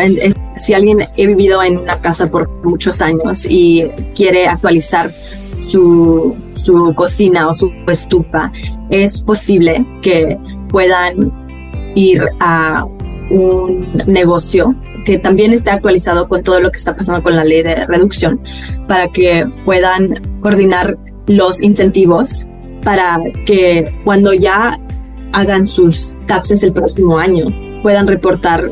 si 0.58 0.74
alguien 0.74 1.02
ha 1.02 1.10
vivido 1.16 1.62
en 1.62 1.78
una 1.78 2.00
casa 2.00 2.30
por 2.30 2.48
muchos 2.62 3.00
años 3.00 3.46
y 3.48 3.84
quiere 4.14 4.46
actualizar 4.46 5.10
su, 5.62 6.36
su 6.64 6.92
cocina 6.94 7.48
o 7.48 7.54
su 7.54 7.72
estufa, 7.86 8.52
es 8.90 9.20
posible 9.20 9.84
que 10.02 10.38
puedan 10.68 11.32
ir 11.94 12.22
a 12.40 12.84
un 13.30 14.02
negocio 14.06 14.74
que 15.04 15.18
también 15.18 15.52
esté 15.52 15.70
actualizado 15.70 16.28
con 16.28 16.42
todo 16.42 16.60
lo 16.60 16.70
que 16.70 16.76
está 16.76 16.94
pasando 16.96 17.22
con 17.22 17.34
la 17.34 17.44
ley 17.44 17.62
de 17.62 17.86
reducción 17.86 18.40
para 18.86 19.08
que 19.08 19.46
puedan 19.64 20.14
coordinar 20.40 20.96
los 21.26 21.62
incentivos 21.62 22.46
para 22.82 23.20
que 23.46 23.92
cuando 24.04 24.32
ya 24.32 24.78
hagan 25.32 25.66
sus 25.66 26.14
taxes 26.26 26.62
el 26.62 26.72
próximo 26.72 27.18
año 27.18 27.46
puedan 27.82 28.06
reportar 28.06 28.70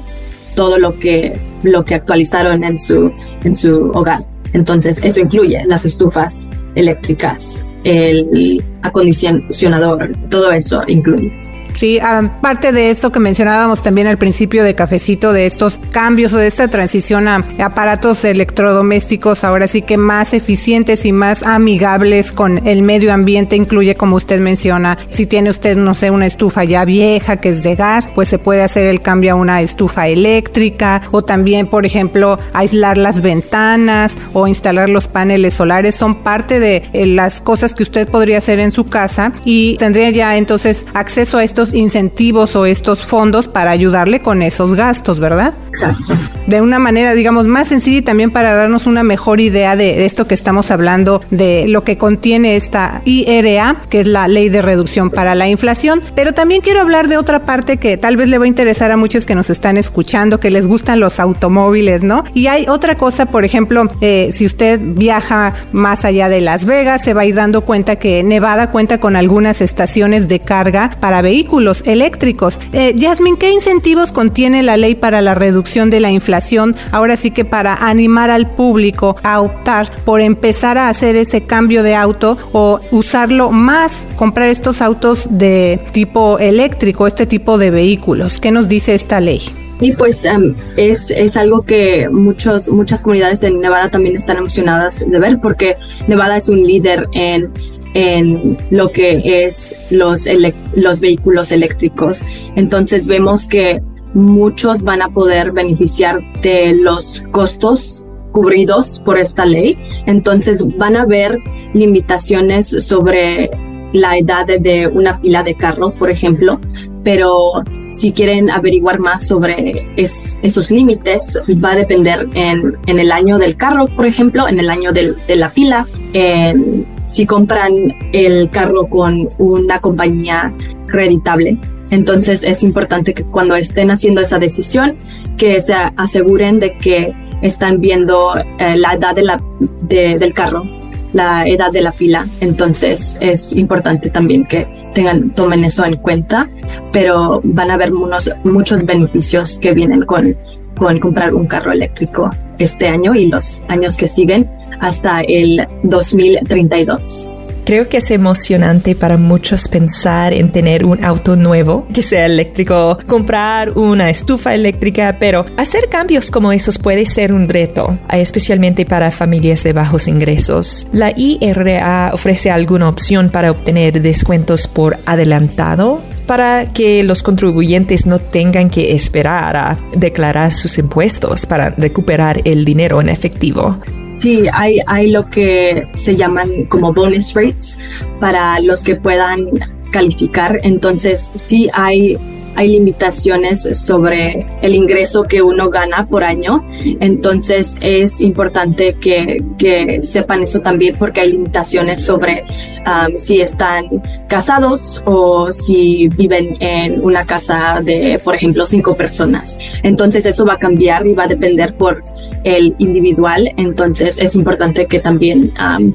todo 0.55 0.79
lo 0.79 0.99
que 0.99 1.39
lo 1.63 1.85
que 1.85 1.95
actualizaron 1.95 2.65
en 2.65 2.79
su 2.79 3.13
en 3.45 3.55
su 3.55 3.91
hogar. 3.95 4.21
Entonces, 4.53 5.01
eso 5.03 5.21
incluye 5.21 5.65
las 5.67 5.85
estufas 5.85 6.49
eléctricas, 6.75 7.65
el 7.85 8.63
acondicionador, 8.83 10.11
todo 10.29 10.51
eso 10.53 10.83
incluye. 10.87 11.33
Sí, 11.75 11.99
aparte 12.01 12.73
de 12.73 12.91
eso 12.91 13.11
que 13.11 13.21
mencionábamos 13.21 13.83
también 13.83 14.07
al 14.07 14.19
principio 14.19 14.65
de 14.65 14.75
Cafecito, 14.75 15.33
de 15.33 15.47
estos 15.47 15.81
cambios 15.91 16.33
o 16.33 16.37
de 16.37 16.47
esta 16.47 16.69
transición 16.69 17.29
a 17.29 17.45
aparatos 17.59 18.25
electrodomésticos, 18.25 19.45
ahora 19.45 19.69
sí 19.69 19.83
que 19.83 19.97
más 19.97 20.35
eficientes 20.35 21.05
y 21.05 21.13
más 21.13 21.43
amigables 21.43 22.33
con 22.33 22.67
el 22.67 22.83
medio 22.83 23.13
ambiente, 23.13 23.57
incluye 23.57 23.95
como 23.95 24.17
usted 24.17 24.41
menciona, 24.41 24.99
si 25.09 25.27
tiene 25.27 25.51
usted, 25.51 25.77
no 25.77 25.95
sé, 25.95 26.11
una 26.11 26.27
estufa 26.27 26.65
ya 26.65 26.85
vieja 26.85 27.39
que 27.39 27.51
es 27.51 27.63
de 27.63 27.77
gas, 27.77 28.09
pues 28.15 28.29
se 28.29 28.39
puede 28.39 28.63
hacer 28.63 28.87
el 28.87 29.01
cambio 29.01 29.33
a 29.33 29.37
una 29.37 29.63
estufa 29.63 30.09
eléctrica 30.09 31.03
o 31.11 31.23
también, 31.23 31.67
por 31.67 31.87
ejemplo, 31.87 32.39
aislar 32.53 32.99
las 32.99 33.21
ventanas 33.21 34.17
o 34.33 34.47
instalar 34.47 34.89
los 34.89 35.09
paneles 35.09 35.55
solares, 35.55 35.95
son 35.95 36.23
parte 36.23 36.61
de 36.61 36.83
eh, 36.93 37.07
las 37.07 37.41
cosas 37.41 37.75
que 37.75 37.83
usted 37.83 38.09
podría 38.09 38.39
hacer 38.39 38.59
en 38.61 38.71
su 38.71 38.87
casa 38.87 39.33
y 39.45 39.77
tendría 39.77 40.11
ya 40.11 40.37
entonces 40.37 40.87
acceso 40.95 41.39
a 41.39 41.45
estos 41.45 41.60
incentivos 41.75 42.57
o 42.57 42.67
estos 42.67 43.03
fondos 43.03 43.49
para 43.49 43.71
ayudarle 43.71 44.21
con 44.21 44.43
esos 44.43 44.75
gastos, 44.75 45.21
¿verdad? 45.21 45.55
Exacto. 45.69 46.15
De 46.47 46.61
una 46.61 46.79
manera, 46.79 47.15
digamos, 47.15 47.47
más 47.47 47.69
sencilla 47.69 47.99
y 47.99 48.03
también 48.03 48.31
para 48.31 48.55
darnos 48.55 48.87
una 48.87 49.05
mejor 49.05 49.41
idea 49.41 49.77
de 49.77 50.05
esto 50.05 50.27
que 50.27 50.35
estamos 50.35 50.71
hablando, 50.71 51.23
de 51.31 51.67
lo 51.69 51.85
que 51.85 51.97
contiene 51.97 52.57
esta 52.57 53.03
IRA, 53.05 53.85
que 53.89 54.01
es 54.01 54.07
la 54.07 54.27
ley 54.27 54.49
de 54.49 54.63
reducción 54.63 55.11
para 55.11 55.35
la 55.35 55.49
inflación. 55.49 56.03
Pero 56.15 56.33
también 56.33 56.61
quiero 56.61 56.81
hablar 56.81 57.09
de 57.09 57.19
otra 57.19 57.47
parte 57.47 57.77
que 57.77 57.97
tal 57.97 58.17
vez 58.17 58.29
le 58.29 58.39
va 58.39 58.47
a 58.47 58.49
interesar 58.49 58.91
a 58.91 58.97
muchos 58.97 59.27
que 59.27 59.35
nos 59.35 59.51
están 59.51 59.77
escuchando, 59.77 60.41
que 60.41 60.51
les 60.51 60.67
gustan 60.67 60.99
los 60.99 61.21
automóviles, 61.21 62.03
¿no? 62.03 62.25
Y 62.35 62.49
hay 62.49 62.67
otra 62.69 62.97
cosa, 62.97 63.27
por 63.27 63.45
ejemplo, 63.45 63.91
eh, 64.01 64.31
si 64.33 64.47
usted 64.47 64.81
viaja 64.83 65.55
más 65.73 66.05
allá 66.05 66.29
de 66.29 66.41
Las 66.41 66.67
Vegas, 66.67 67.03
se 67.05 67.15
va 67.15 67.23
a 67.23 67.25
ir 67.27 67.35
dando 67.35 67.61
cuenta 67.61 67.97
que 67.97 68.23
Nevada 68.23 68.71
cuenta 68.71 68.99
con 68.99 69.15
algunas 69.15 69.61
estaciones 69.61 70.27
de 70.27 70.41
carga 70.41 70.91
para 71.01 71.23
vehículos 71.23 71.50
vehículos 71.51 71.83
eléctricos. 71.85 72.61
Eh, 72.73 72.95
¿qué 73.39 73.51
incentivos 73.51 74.13
contiene 74.13 74.63
la 74.63 74.77
ley 74.77 74.95
para 74.95 75.21
la 75.21 75.35
reducción 75.35 75.91
de 75.91 75.99
la 75.99 76.11
inflación? 76.11 76.77
Ahora 76.93 77.17
sí 77.17 77.33
que 77.33 77.45
para 77.45 77.75
animar 77.75 78.31
al 78.31 78.55
público 78.55 79.17
a 79.25 79.41
optar 79.41 79.91
por 80.05 80.21
empezar 80.21 80.79
a 80.79 80.89
hacer 80.89 81.17
ese 81.17 81.43
cambio 81.43 81.83
de 81.83 81.97
auto 81.97 82.39
o 82.53 82.79
usarlo 82.93 83.51
más, 83.51 84.07
comprar 84.15 84.49
estos 84.49 84.81
autos 84.81 85.27
de 85.29 85.81
tipo 85.93 86.39
eléctrico, 86.39 87.09
este 87.09 87.27
tipo 87.27 87.59
de 87.59 87.73
vehículos. 87.73 88.39
¿Qué 88.39 88.53
nos 88.53 88.69
dice 88.69 88.95
esta 88.95 89.21
ley? 89.21 89.41
Y 89.81 89.93
pues 89.93 90.25
em, 90.27 90.55
es, 90.77 91.11
es, 91.11 91.37
algo 91.37 91.63
que 91.63 92.09
muchos, 92.13 92.69
muchas 92.69 93.03
comunidades 93.03 93.43
en 93.43 93.61
Nevada 93.61 93.91
también 93.91 94.15
están 94.15 94.37
emocionadas 94.37 95.05
de 95.05 95.19
ver 95.19 95.41
porque 95.41 95.75
Nevada 96.07 96.37
es 96.37 96.51
un 96.51 96.63
líder 96.63 97.09
en, 97.13 97.51
en 97.95 98.57
lo 98.71 98.91
que 98.91 99.45
es 99.45 99.75
los, 99.91 100.27
los 100.75 101.01
vehículos 101.01 101.53
eléctricos. 101.53 102.23
Entonces 102.57 103.07
vemos 103.07 103.49
que 103.49 103.81
muchos 104.15 104.83
van 104.83 105.03
a 105.03 105.09
poder 105.09 105.53
beneficiar 105.53 106.21
de 106.43 106.75
los 106.75 107.23
costos 107.33 108.05
cubridos 108.33 109.03
por 109.05 109.19
esta 109.19 109.45
ley. 109.45 109.77
Entonces 110.07 110.65
van 110.77 110.97
a 110.97 111.03
haber 111.03 111.39
limitaciones 111.75 112.69
sobre 112.69 113.51
la 113.93 114.17
edad 114.19 114.47
de 114.47 114.87
una 114.87 115.21
pila 115.21 115.43
de 115.43 115.55
carro, 115.57 115.93
por 115.95 116.11
ejemplo, 116.11 116.61
pero 117.03 117.63
si 117.93 118.13
quieren 118.13 118.51
averiguar 118.51 119.01
más 119.01 119.27
sobre 119.27 119.89
esos 119.97 120.71
límites, 120.71 121.43
va 121.63 121.73
a 121.73 121.77
depender 121.77 122.29
en, 122.35 122.77
en, 122.87 123.01
el 123.01 123.11
año 123.11 123.39
del 123.39 123.57
carro, 123.57 123.87
por 123.89 124.07
ejemplo, 124.07 124.47
en 124.49 124.61
el 124.61 124.71
año 124.71 124.93
de 124.93 125.37
la 125.37 125.51
pila, 125.51 125.87
en, 126.13 126.87
si 127.11 127.27
compran 127.27 127.73
el 128.13 128.49
carro 128.51 128.87
con 128.89 129.29
una 129.39 129.81
compañía 129.81 130.55
creditable. 130.87 131.59
Entonces 131.91 132.45
es 132.45 132.63
importante 132.63 133.13
que 133.15 133.25
cuando 133.25 133.57
estén 133.57 133.91
haciendo 133.91 134.21
esa 134.21 134.39
decisión, 134.39 134.95
que 135.37 135.59
se 135.59 135.75
aseguren 135.75 136.61
de 136.61 136.79
que 136.79 137.13
están 137.43 137.81
viendo 137.81 138.37
eh, 138.37 138.77
la 138.77 138.93
edad 138.93 139.17
del 139.17 140.35
carro, 140.35 140.65
la 141.13 141.45
edad 141.49 141.73
de 141.73 141.81
la 141.81 141.91
pila. 141.91 142.27
Entonces 142.41 143.19
es 143.21 143.55
importante 143.55 144.09
también 144.11 144.45
que 144.45 144.69
tengan, 144.95 145.33
tomen 145.33 145.65
eso 145.65 145.85
en 145.85 145.97
cuenta, 145.97 146.49
pero 146.93 147.41
van 147.43 147.73
a 147.73 147.75
haber 147.75 147.93
unos, 147.93 148.31
muchos 148.45 148.85
beneficios 148.85 149.59
que 149.59 149.73
vienen 149.73 150.03
con, 150.03 150.37
con 150.81 150.99
comprar 150.99 151.35
un 151.35 151.47
carro 151.47 151.73
eléctrico 151.73 152.31
este 152.59 152.89
año 152.89 153.15
y 153.15 153.27
los 153.27 153.63
años 153.69 153.97
que 153.99 154.09
siguen 154.09 154.51
hasta 154.81 155.21
el 155.21 155.67
2032. 155.83 157.29
Creo 157.67 157.89
que 157.89 157.99
es 157.99 158.11
emocionante 158.11 158.95
para 158.95 159.19
muchos 159.19 159.69
pensar 159.69 160.33
en 160.33 160.51
tener 160.51 160.87
un 160.87 161.05
auto 161.05 161.37
nuevo 161.37 161.87
que 161.93 162.03
sea 162.03 162.25
eléctrico, 162.25 162.99
comprar 163.07 163.77
una 163.77 164.09
estufa 164.09 164.55
eléctrica, 164.55 165.19
pero 165.21 165.45
hacer 165.59 165.89
cambios 165.91 166.31
como 166.31 166.51
esos 166.51 166.79
puede 166.79 167.05
ser 167.05 167.33
un 167.33 167.49
reto, 167.49 167.97
especialmente 168.11 168.87
para 168.87 169.11
familias 169.11 169.63
de 169.63 169.75
bajos 169.75 170.09
ingresos. 170.09 170.89
¿La 170.93 171.13
IRA 171.15 172.11
ofrece 172.15 172.51
alguna 172.51 172.89
opción 172.89 173.29
para 173.29 173.51
obtener 173.51 174.01
descuentos 174.01 174.67
por 174.67 174.99
adelantado? 175.05 176.01
Para 176.31 176.65
que 176.67 177.03
los 177.03 177.25
contribuyentes 177.25 178.07
no 178.07 178.21
tengan 178.21 178.71
que 178.71 178.93
esperar 178.93 179.57
a 179.57 179.77
declarar 179.97 180.53
sus 180.53 180.79
impuestos 180.79 181.45
para 181.45 181.71
recuperar 181.71 182.41
el 182.45 182.65
dinero 182.65 183.01
en 183.01 183.09
efectivo. 183.09 183.77
Sí, 184.19 184.47
hay, 184.53 184.79
hay 184.87 185.11
lo 185.11 185.29
que 185.29 185.89
se 185.95 186.15
llaman 186.15 186.67
como 186.67 186.93
bonus 186.93 187.35
rates 187.35 187.77
para 188.21 188.61
los 188.61 188.85
que 188.85 188.95
puedan 188.95 189.49
calificar. 189.91 190.61
Entonces, 190.63 191.33
sí 191.47 191.69
hay 191.73 192.17
hay 192.57 192.69
limitaciones 192.69 193.69
sobre 193.73 194.45
el 194.63 194.75
ingreso 194.75 195.23
que 195.23 195.43
uno 195.43 195.71
gana 195.71 196.05
por 196.05 196.25
año. 196.25 196.65
Entonces 197.01 197.77
es 197.81 198.21
importante 198.21 198.95
que, 198.95 199.43
que 199.59 200.03
sepan 200.03 200.43
eso 200.43 200.61
también 200.61 200.97
porque 200.99 201.21
hay 201.21 201.33
limitaciones 201.33 202.03
sobre 202.03 202.45
um, 202.87 203.19
si 203.19 203.41
están 203.41 203.85
casados 204.29 205.03
o 205.07 205.51
si 205.51 206.09
viven 206.09 206.57
en 206.61 207.03
una 207.03 207.25
casa 207.25 207.81
de, 207.83 208.21
por 208.23 208.35
ejemplo, 208.35 208.67
cinco 208.67 208.95
personas. 208.95 209.59
Entonces 209.83 210.27
eso 210.27 210.45
va 210.45 210.55
a 210.55 210.59
cambiar 210.59 211.07
y 211.07 211.15
va 211.15 211.25
a 211.25 211.29
depender 211.29 211.75
por 211.75 212.03
el 212.45 212.75
individual. 212.79 213.51
Entonces 213.57 214.19
es 214.19 214.35
importante 214.35 214.87
que 214.87 214.99
también 214.99 215.53
um, 215.59 215.93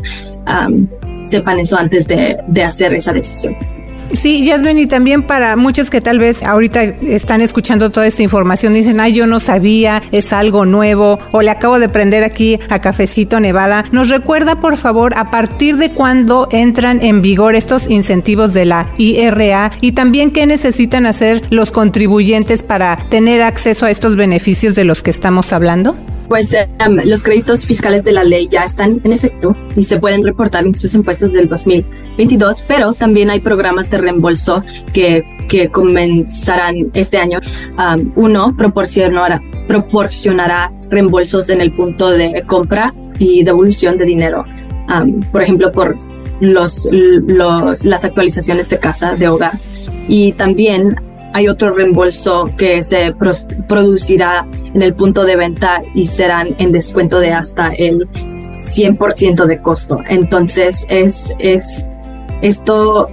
um, 0.47 0.87
sepan 1.27 1.59
eso 1.59 1.77
antes 1.77 2.07
de, 2.07 2.37
de 2.47 2.63
hacer 2.63 2.93
esa 2.93 3.11
decisión. 3.13 3.55
Sí, 4.13 4.45
Jasmine, 4.45 4.81
y 4.81 4.87
también 4.87 5.23
para 5.23 5.55
muchos 5.55 5.89
que 5.89 5.99
tal 5.99 6.19
vez 6.19 6.43
ahorita 6.43 6.83
están 6.83 7.41
escuchando 7.41 7.89
toda 7.89 8.07
esta 8.07 8.23
información, 8.23 8.73
dicen, 8.73 8.99
ay, 8.99 9.13
yo 9.13 9.27
no 9.27 9.39
sabía, 9.39 10.01
es 10.11 10.31
algo 10.31 10.65
nuevo, 10.65 11.19
o 11.31 11.41
le 11.41 11.49
acabo 11.49 11.79
de 11.79 11.89
prender 11.89 12.23
aquí 12.23 12.59
a 12.69 12.79
Cafecito 12.79 13.39
Nevada. 13.39 13.83
¿Nos 13.91 14.09
recuerda, 14.09 14.59
por 14.59 14.77
favor, 14.77 15.17
a 15.17 15.31
partir 15.31 15.77
de 15.77 15.91
cuándo 15.91 16.47
entran 16.51 17.03
en 17.03 17.21
vigor 17.21 17.55
estos 17.55 17.89
incentivos 17.89 18.53
de 18.53 18.65
la 18.65 18.87
IRA 18.97 19.71
y 19.81 19.91
también 19.91 20.31
qué 20.31 20.45
necesitan 20.45 21.05
hacer 21.05 21.41
los 21.49 21.71
contribuyentes 21.71 22.63
para 22.63 22.95
tener 23.09 23.41
acceso 23.41 23.85
a 23.85 23.91
estos 23.91 24.15
beneficios 24.15 24.75
de 24.75 24.85
los 24.85 25.03
que 25.03 25.11
estamos 25.11 25.51
hablando? 25.51 25.95
Pues 26.27 26.53
em, 26.53 26.67
los 27.05 27.23
créditos 27.23 27.65
fiscales 27.65 28.03
de 28.03 28.11
la 28.11 28.23
ley 28.23 28.47
ya 28.51 28.63
están 28.63 28.99
en 29.03 29.13
efecto 29.13 29.55
y 29.75 29.83
se 29.83 29.99
pueden 29.99 30.23
reportar 30.23 30.65
en 30.65 30.75
sus 30.75 30.93
impuestos 30.95 31.31
del 31.31 31.47
2022, 31.47 32.63
pero 32.67 32.93
también 32.93 33.29
hay 33.29 33.39
programas 33.39 33.89
de 33.89 33.97
reembolso 33.99 34.61
que, 34.93 35.23
que 35.49 35.69
comenzarán 35.69 36.91
este 36.93 37.17
año. 37.17 37.39
uno 38.15 38.55
proporcionará, 38.57 39.41
proporcionará 39.67 40.71
reembolsos 40.89 41.49
en 41.49 41.61
el 41.61 41.71
punto 41.71 42.09
de 42.09 42.43
compra 42.47 42.93
y 43.19 43.43
devolución 43.43 43.97
de 43.97 44.05
dinero, 44.05 44.43
por 45.31 45.41
ejemplo, 45.41 45.71
por 45.71 45.95
los, 46.39 46.87
los, 46.91 47.85
las 47.85 48.03
actualizaciones 48.03 48.69
de 48.69 48.79
casa, 48.79 49.15
de 49.15 49.27
hogar. 49.27 49.53
Y 50.07 50.33
también 50.33 50.95
hay 51.35 51.49
otro 51.49 51.73
reembolso 51.73 52.49
que 52.57 52.81
se 52.81 53.13
producirá 53.67 54.47
en 54.73 54.81
el 54.81 54.93
punto 54.93 55.25
de 55.25 55.35
venta 55.35 55.81
y 55.93 56.05
serán 56.05 56.55
en 56.59 56.71
descuento 56.71 57.19
de 57.19 57.33
hasta 57.33 57.73
el 57.73 58.07
100% 58.09 59.45
de 59.45 59.61
costo. 59.61 60.01
Entonces, 60.07 60.85
es, 60.87 61.33
es 61.39 61.85
esto, 62.41 63.07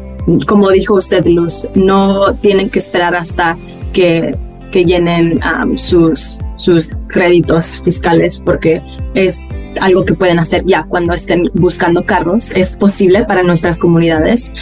como 0.47 0.71
dijo 0.71 0.95
usted, 0.95 1.27
Luz, 1.27 1.69
no 1.75 2.33
tienen 2.37 2.71
que 2.71 2.79
esperar 2.79 3.17
hasta 3.17 3.57
que, 3.93 4.39
que 4.71 4.85
llenen 4.85 5.41
um, 5.43 5.77
sus, 5.77 6.39
sus 6.55 6.91
créditos 7.09 7.83
fiscales 7.85 8.39
porque 8.39 8.81
es 9.15 9.49
algo 9.81 10.05
que 10.05 10.15
pueden 10.15 10.39
hacer 10.39 10.65
ya 10.67 10.85
cuando 10.89 11.13
estén 11.13 11.51
buscando 11.55 12.05
carros. 12.05 12.51
Es 12.55 12.77
posible 12.77 13.25
para 13.25 13.43
nuestras 13.43 13.79
comunidades. 13.79 14.53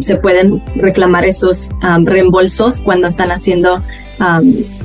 Se 0.00 0.16
pueden 0.16 0.62
reclamar 0.76 1.24
esos 1.24 1.70
reembolsos 2.04 2.80
cuando 2.80 3.08
están 3.08 3.30
haciendo 3.30 3.82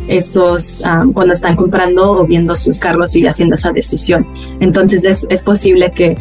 esos, 0.07 0.83
cuando 1.13 1.33
están 1.33 1.55
comprando 1.55 2.11
o 2.11 2.25
viendo 2.25 2.55
sus 2.55 2.79
carros 2.79 3.15
y 3.15 3.25
haciendo 3.25 3.55
esa 3.55 3.71
decisión. 3.71 4.27
Entonces 4.59 5.05
es, 5.05 5.25
es 5.29 5.43
posible 5.43 5.91
que 5.91 6.15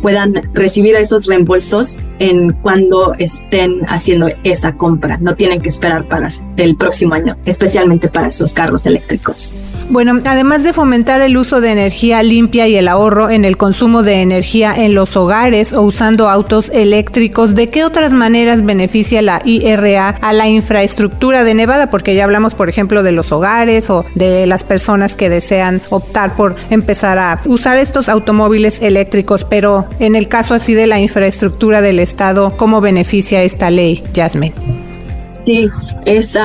puedan 0.00 0.34
recibir 0.52 0.94
esos 0.96 1.26
reembolsos 1.26 1.96
en 2.18 2.50
cuando 2.62 3.14
estén 3.18 3.80
haciendo 3.88 4.28
esa 4.44 4.72
compra. 4.72 5.18
No 5.20 5.34
tienen 5.34 5.60
que 5.60 5.68
esperar 5.68 6.06
para 6.08 6.28
el 6.56 6.76
próximo 6.76 7.14
año, 7.14 7.36
especialmente 7.44 8.08
para 8.08 8.28
esos 8.28 8.52
carros 8.52 8.86
eléctricos. 8.86 9.54
Bueno, 9.88 10.20
además 10.24 10.64
de 10.64 10.72
fomentar 10.72 11.20
el 11.20 11.36
uso 11.36 11.60
de 11.60 11.70
energía 11.70 12.22
limpia 12.22 12.66
y 12.66 12.76
el 12.76 12.88
ahorro 12.88 13.30
en 13.30 13.44
el 13.44 13.56
consumo 13.56 14.02
de 14.02 14.22
energía 14.22 14.74
en 14.74 14.94
los 14.94 15.16
hogares 15.16 15.72
o 15.72 15.82
usando 15.82 16.28
autos 16.28 16.70
eléctricos, 16.74 17.54
¿de 17.54 17.68
qué 17.68 17.84
otras 17.84 18.12
maneras 18.12 18.64
beneficia 18.64 19.22
la 19.22 19.40
IRA 19.44 20.08
a 20.08 20.32
la 20.32 20.48
infraestructura 20.48 21.44
de 21.44 21.54
Nevada? 21.54 21.88
Porque 21.88 22.14
ya 22.14 22.24
hablamos, 22.24 22.54
por 22.54 22.68
ejemplo, 22.68 23.02
de 23.02 23.12
los 23.12 23.30
hogares 23.30 23.88
o 23.90 24.04
de 24.14 24.46
las 24.46 24.64
personas 24.64 25.14
que 25.14 25.28
desean 25.28 25.80
optar 25.90 26.34
por 26.34 26.56
empezar 26.70 27.18
a 27.18 27.40
usar 27.44 27.78
estos 27.78 28.08
automóviles 28.08 28.82
eléctricos, 28.82 29.44
pero 29.44 29.65
en 29.98 30.14
el 30.14 30.28
caso 30.28 30.54
así 30.54 30.74
de 30.74 30.86
la 30.86 31.00
infraestructura 31.00 31.80
del 31.80 31.98
Estado, 31.98 32.56
¿cómo 32.56 32.80
beneficia 32.80 33.42
esta 33.42 33.70
ley, 33.70 34.02
Jasmine? 34.14 34.54
Sí, 35.44 35.68
es, 36.04 36.38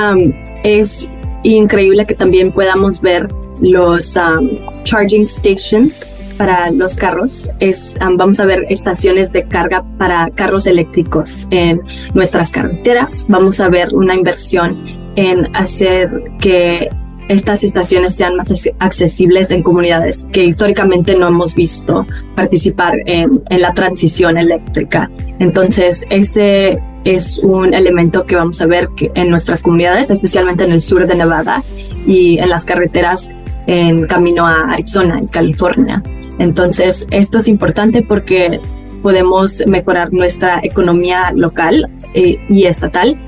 es 0.64 1.08
increíble 1.42 2.06
que 2.06 2.14
también 2.14 2.50
podamos 2.50 3.00
ver 3.00 3.28
los 3.60 4.16
um, 4.16 4.50
charging 4.84 5.28
stations 5.28 6.14
para 6.36 6.70
los 6.70 6.96
carros. 6.96 7.48
Es, 7.60 7.96
um, 8.00 8.16
vamos 8.16 8.40
a 8.40 8.44
ver 8.46 8.64
estaciones 8.68 9.30
de 9.32 9.46
carga 9.46 9.84
para 9.98 10.28
carros 10.30 10.66
eléctricos 10.66 11.46
en 11.50 11.80
nuestras 12.14 12.50
carreteras. 12.50 13.26
Vamos 13.28 13.60
a 13.60 13.68
ver 13.68 13.94
una 13.94 14.14
inversión 14.14 14.76
en 15.16 15.54
hacer 15.54 16.08
que 16.40 16.88
estas 17.32 17.64
estaciones 17.64 18.14
sean 18.14 18.36
más 18.36 18.52
accesibles 18.78 19.50
en 19.50 19.62
comunidades 19.62 20.26
que 20.32 20.44
históricamente 20.44 21.16
no 21.16 21.28
hemos 21.28 21.54
visto 21.54 22.06
participar 22.36 22.94
en, 23.06 23.42
la 23.50 23.72
transición 23.72 24.36
eléctrica. 24.36 25.10
Entonces, 25.38 26.04
ese 26.10 26.78
es 27.04 27.38
un 27.38 27.74
elemento 27.74 28.26
que 28.26 28.36
vamos 28.36 28.60
a 28.60 28.66
ver 28.66 28.88
en 28.98 29.30
nuestras 29.30 29.62
comunidades, 29.62 30.10
especialmente 30.10 30.64
en 30.64 30.72
el 30.72 30.80
sur 30.80 31.06
de 31.06 31.14
Nevada 31.14 31.62
y 32.06 32.38
en 32.38 32.48
las 32.48 32.64
carreteras 32.64 33.30
en 33.66 34.06
camino 34.06 34.46
a 34.46 34.72
Arizona 34.72 35.20
y 35.22 35.26
California. 35.26 36.02
Entonces, 36.38 37.06
esto 37.10 37.38
es 37.38 37.48
importante 37.48 38.02
porque 38.02 38.60
podemos 39.02 39.64
mejorar 39.66 40.12
nuestra 40.12 40.60
economía 40.62 41.32
local 41.34 41.90
eh, 42.14 42.38
y 42.48 42.64
estatal 42.64 43.18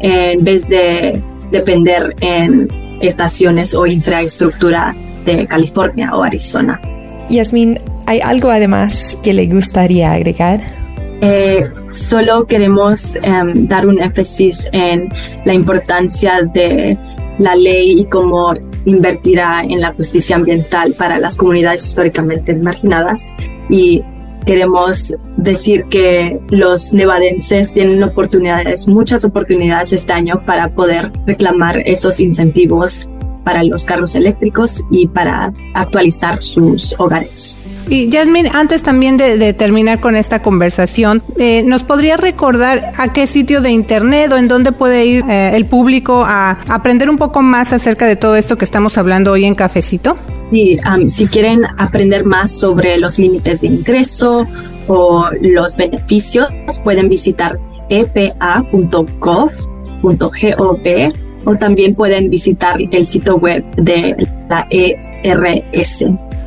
en 0.00 0.42
vez 0.42 0.68
de 0.68 1.22
depender 1.52 2.14
en 2.20 2.68
estaciones 3.02 3.74
o 3.74 3.86
infraestructura 3.86 4.94
de 5.24 5.46
California 5.46 6.14
o 6.14 6.22
Arizona. 6.22 6.80
Yasmin, 7.28 7.78
¿hay 8.06 8.20
algo 8.20 8.50
además 8.50 9.18
que 9.22 9.32
le 9.32 9.46
gustaría 9.46 10.12
agregar? 10.12 10.60
Eh, 11.20 11.64
solo 11.94 12.46
queremos 12.46 13.16
em, 13.22 13.68
dar 13.68 13.86
un 13.86 14.00
énfasis 14.02 14.68
en 14.72 15.08
la 15.44 15.54
importancia 15.54 16.40
de 16.52 16.98
la 17.38 17.54
ley 17.54 18.00
y 18.00 18.04
cómo 18.06 18.54
invertirá 18.84 19.60
en 19.60 19.80
la 19.80 19.92
justicia 19.94 20.36
ambiental 20.36 20.94
para 20.94 21.18
las 21.18 21.36
comunidades 21.36 21.86
históricamente 21.86 22.54
marginadas 22.54 23.32
y 23.70 24.02
queremos 24.44 25.14
decir 25.36 25.84
que 25.90 26.40
los 26.50 26.92
nevadenses 26.92 27.72
tienen 27.72 28.02
oportunidades, 28.02 28.88
muchas 28.88 29.24
oportunidades 29.24 29.92
este 29.92 30.12
año 30.12 30.42
para 30.46 30.74
poder 30.74 31.12
reclamar 31.26 31.78
esos 31.84 32.20
incentivos 32.20 33.10
para 33.44 33.64
los 33.64 33.84
carros 33.84 34.14
eléctricos 34.14 34.84
y 34.90 35.08
para 35.08 35.52
actualizar 35.74 36.42
sus 36.42 36.94
hogares. 36.98 37.58
Y 37.88 38.10
Jasmine, 38.10 38.50
antes 38.54 38.82
también 38.82 39.16
de, 39.16 39.52
terminar 39.52 40.00
con 40.00 40.16
esta 40.16 40.40
conversación, 40.40 41.22
eh, 41.36 41.62
¿nos 41.66 41.82
podría 41.82 42.16
recordar 42.16 42.92
a 42.96 43.12
qué 43.12 43.26
sitio 43.26 43.60
de 43.60 43.70
internet 43.70 44.30
o 44.32 44.36
en 44.36 44.48
dónde 44.48 44.72
puede 44.72 45.04
ir 45.04 45.24
eh, 45.28 45.56
el 45.56 45.66
público 45.66 46.24
a 46.26 46.58
aprender 46.68 47.10
un 47.10 47.18
poco 47.18 47.42
más 47.42 47.72
acerca 47.72 48.06
de 48.06 48.16
todo 48.16 48.36
esto 48.36 48.56
que 48.56 48.64
estamos 48.64 48.96
hablando 48.98 49.32
hoy 49.32 49.44
en 49.44 49.54
Cafecito? 49.54 50.16
Sí, 50.52 50.78
si 51.08 51.26
quieren 51.28 51.62
aprender 51.78 52.26
más 52.26 52.50
sobre 52.50 52.98
los 52.98 53.18
límites 53.18 53.62
de 53.62 53.68
ingreso 53.68 54.46
o 54.86 55.30
los 55.40 55.76
beneficios, 55.76 56.46
pueden 56.84 57.08
visitar 57.08 57.58
epa.gov.gov 57.88 59.50
o 61.44 61.56
también 61.56 61.94
pueden 61.94 62.28
visitar 62.28 62.76
el 62.90 63.06
sitio 63.06 63.36
web 63.36 63.64
de 63.76 64.14
la 64.50 64.66
ERS. 64.68 66.04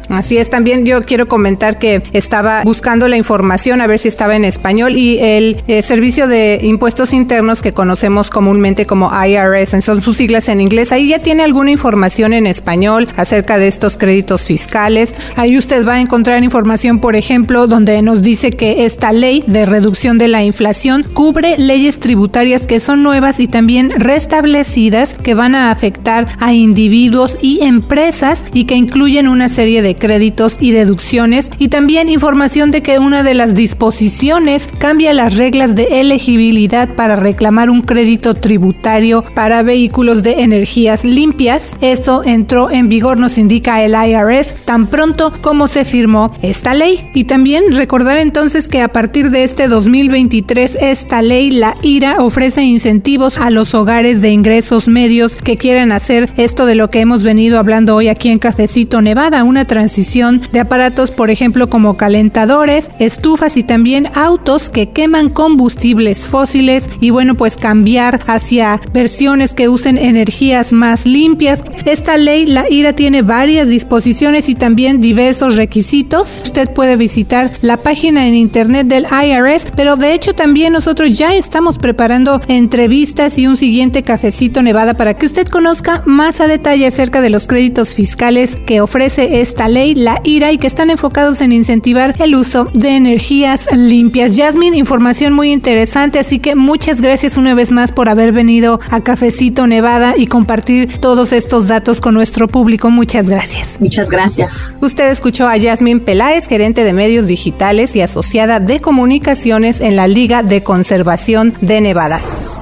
Así 0.10 0.38
es, 0.38 0.50
también 0.50 0.86
yo 0.86 1.02
quiero 1.04 1.28
comentar 1.28 1.80
que 1.80 2.04
estaba 2.14 2.64
buscando 2.64 3.08
la 3.08 3.18
información 3.18 3.82
a 3.82 3.88
ver 3.88 4.00
si 4.00 4.08
estaba 4.08 4.36
en 4.36 4.46
español 4.46 4.96
y 4.96 5.20
el 5.20 5.64
eh, 5.68 5.82
Servicio 5.82 6.28
de 6.28 6.60
Impuestos 6.62 7.14
Internos 7.14 7.62
que 7.62 7.74
conocemos 7.74 8.30
comúnmente 8.30 8.86
como 8.86 9.12
IRS, 9.12 9.84
son 9.84 10.02
sus 10.02 10.18
siglas 10.18 10.48
en 10.50 10.62
inglés, 10.62 10.92
ahí 10.92 11.10
ya 11.10 11.20
tiene 11.20 11.44
alguna 11.44 11.72
información 11.72 12.34
en 12.34 12.48
español 12.48 13.08
acerca 13.16 13.58
de 13.58 13.68
estos 13.68 13.98
créditos 13.98 14.48
fiscales. 14.48 15.16
Ahí 15.36 15.58
usted 15.58 15.86
va 15.86 15.96
a 15.96 16.02
encontrar 16.02 16.44
información, 16.44 17.00
por 17.00 17.16
ejemplo, 17.16 17.68
donde 17.68 18.02
nos 18.02 18.22
dice 18.22 18.52
que 18.52 18.86
esta 18.86 19.12
ley 19.12 19.44
de 19.48 19.66
reducción 19.66 20.18
de 20.18 20.28
la 20.28 20.44
inflación 20.44 21.04
cubre 21.14 21.58
leyes 21.58 22.00
tributarias 22.00 22.68
que 22.68 22.80
son 22.80 23.04
nuevas 23.04 23.40
y 23.40 23.48
también 23.48 23.90
restablecidas 23.92 25.14
que 25.14 25.34
van 25.34 25.56
a 25.56 25.72
afectar 25.72 26.28
a 26.40 26.54
individuos 26.54 27.38
y 27.42 27.64
empresas 27.64 28.46
y 28.54 28.66
que 28.66 28.76
incluyen 28.76 29.28
una 29.28 29.50
serie 29.50 29.82
de 29.82 29.95
créditos 29.96 30.58
y 30.60 30.72
deducciones 30.72 31.52
y 31.58 31.70
también 31.70 32.10
información 32.10 32.72
de 32.72 32.82
que 32.82 33.00
una 33.00 33.24
de 33.24 33.34
las 33.34 33.54
disposiciones 33.54 34.70
cambia 34.78 35.14
las 35.14 35.36
reglas 35.36 35.76
de 35.76 36.00
elegibilidad 36.02 36.96
para 36.96 37.16
reclamar 37.16 37.70
un 37.70 37.82
crédito 37.82 38.34
tributario 38.34 39.24
para 39.34 39.64
vehículos 39.64 40.24
de 40.24 40.42
energías 40.44 41.06
limpias. 41.06 41.76
Eso 41.82 42.24
entró 42.24 42.72
en 42.72 42.90
vigor, 42.90 43.18
nos 43.18 43.38
indica 43.38 43.84
el 43.84 43.94
IRS, 43.94 44.54
tan 44.66 44.88
pronto 44.88 45.32
como 45.42 45.68
se 45.68 45.86
firmó 45.86 46.34
esta 46.42 46.74
ley. 46.74 47.10
Y 47.14 47.26
también 47.26 47.76
recordar 47.76 48.18
entonces 48.18 48.68
que 48.68 48.82
a 48.82 48.90
partir 48.90 49.30
de 49.30 49.44
este 49.44 49.68
2023 49.68 50.78
esta 50.82 51.22
ley, 51.22 51.52
la 51.52 51.76
IRA, 51.82 52.18
ofrece 52.20 52.64
incentivos 52.64 53.38
a 53.38 53.50
los 53.50 53.74
hogares 53.74 54.22
de 54.22 54.30
ingresos 54.30 54.88
medios 54.88 55.36
que 55.36 55.58
quieran 55.58 55.92
hacer 55.92 56.32
esto 56.38 56.66
de 56.66 56.76
lo 56.76 56.90
que 56.90 57.00
hemos 57.00 57.24
venido 57.24 57.60
hablando 57.60 57.96
hoy 57.96 58.08
aquí 58.08 58.30
en 58.30 58.40
Cafecito 58.40 59.02
Nevada, 59.02 59.44
una 59.44 59.66
transición 59.66 59.85
transición 59.86 60.42
de 60.52 60.60
aparatos, 60.60 61.12
por 61.12 61.30
ejemplo, 61.30 61.70
como 61.70 61.96
calentadores, 61.96 62.90
estufas 62.98 63.56
y 63.56 63.62
también 63.62 64.08
autos 64.16 64.72
que 64.72 64.90
queman 64.90 65.30
combustibles 65.30 66.26
fósiles 66.26 66.90
y 67.02 67.12
bueno, 67.12 67.36
pues 67.36 67.56
cambiar 67.56 68.20
hacia 68.26 68.82
versiones 68.92 69.54
que 69.54 69.70
usen 69.70 70.00
energías 70.00 70.74
más 70.74 71.06
limpias. 71.06 71.64
Esta 71.86 72.18
ley, 72.18 72.48
la 72.48 72.66
IRA, 72.68 72.94
tiene 72.94 73.22
varias 73.22 73.70
disposiciones 73.70 74.50
y 74.50 74.56
también 74.56 75.02
diversos 75.02 75.56
requisitos. 75.56 76.42
Usted 76.44 76.72
puede 76.72 76.96
visitar 76.96 77.52
la 77.62 77.78
página 77.78 78.26
en 78.26 78.34
internet 78.34 78.88
del 78.88 79.06
IRS, 79.06 79.68
pero 79.76 79.98
de 79.98 80.16
hecho 80.16 80.34
también 80.34 80.74
nosotros 80.74 81.16
ya 81.16 81.36
estamos 81.36 81.78
preparando 81.78 82.42
entrevistas 82.48 83.38
y 83.38 83.46
un 83.46 83.56
siguiente 83.56 84.02
cafecito 84.02 84.64
Nevada 84.64 84.96
para 84.96 85.14
que 85.14 85.28
usted 85.28 85.48
conozca 85.48 86.02
más 86.08 86.42
a 86.42 86.48
detalle 86.48 86.88
acerca 86.88 87.22
de 87.22 87.30
los 87.30 87.46
créditos 87.46 87.94
fiscales 87.94 88.58
que 88.66 88.82
ofrece 88.82 89.42
esta 89.42 89.68
ley 89.68 89.75
ley, 89.76 89.94
la 89.94 90.20
IRA, 90.24 90.54
y 90.54 90.58
que 90.58 90.68
están 90.68 90.90
enfocados 90.90 91.42
en 91.42 91.52
incentivar 91.52 92.16
el 92.20 92.34
uso 92.34 92.66
de 92.74 92.96
energías 92.96 93.68
limpias. 93.76 94.38
Jasmine, 94.38 94.78
información 94.78 95.34
muy 95.34 95.52
interesante, 95.52 96.18
así 96.18 96.40
que 96.40 96.56
muchas 96.56 97.02
gracias 97.02 97.36
una 97.36 97.54
vez 97.54 97.72
más 97.72 97.92
por 97.92 98.08
haber 98.08 98.32
venido 98.32 98.80
a 98.90 99.02
Cafecito 99.02 99.68
Nevada 99.68 100.16
y 100.18 100.28
compartir 100.28 101.00
todos 101.00 101.34
estos 101.34 101.68
datos 101.68 102.00
con 102.00 102.14
nuestro 102.14 102.48
público. 102.48 102.90
Muchas 102.90 103.30
gracias. 103.30 103.78
Muchas 103.82 104.10
gracias. 104.10 104.74
Usted 104.80 105.10
escuchó 105.10 105.46
a 105.48 105.60
Jasmine 105.60 106.00
Peláez, 106.00 106.48
gerente 106.48 106.86
de 106.86 106.94
medios 106.94 107.28
digitales 107.28 107.98
y 107.98 108.02
asociada 108.02 108.62
de 108.62 108.80
comunicaciones 108.80 109.82
en 109.82 109.98
la 109.98 110.08
Liga 110.08 110.42
de 110.42 110.64
Conservación 110.64 111.54
de 111.60 111.82
Nevada. 111.82 112.22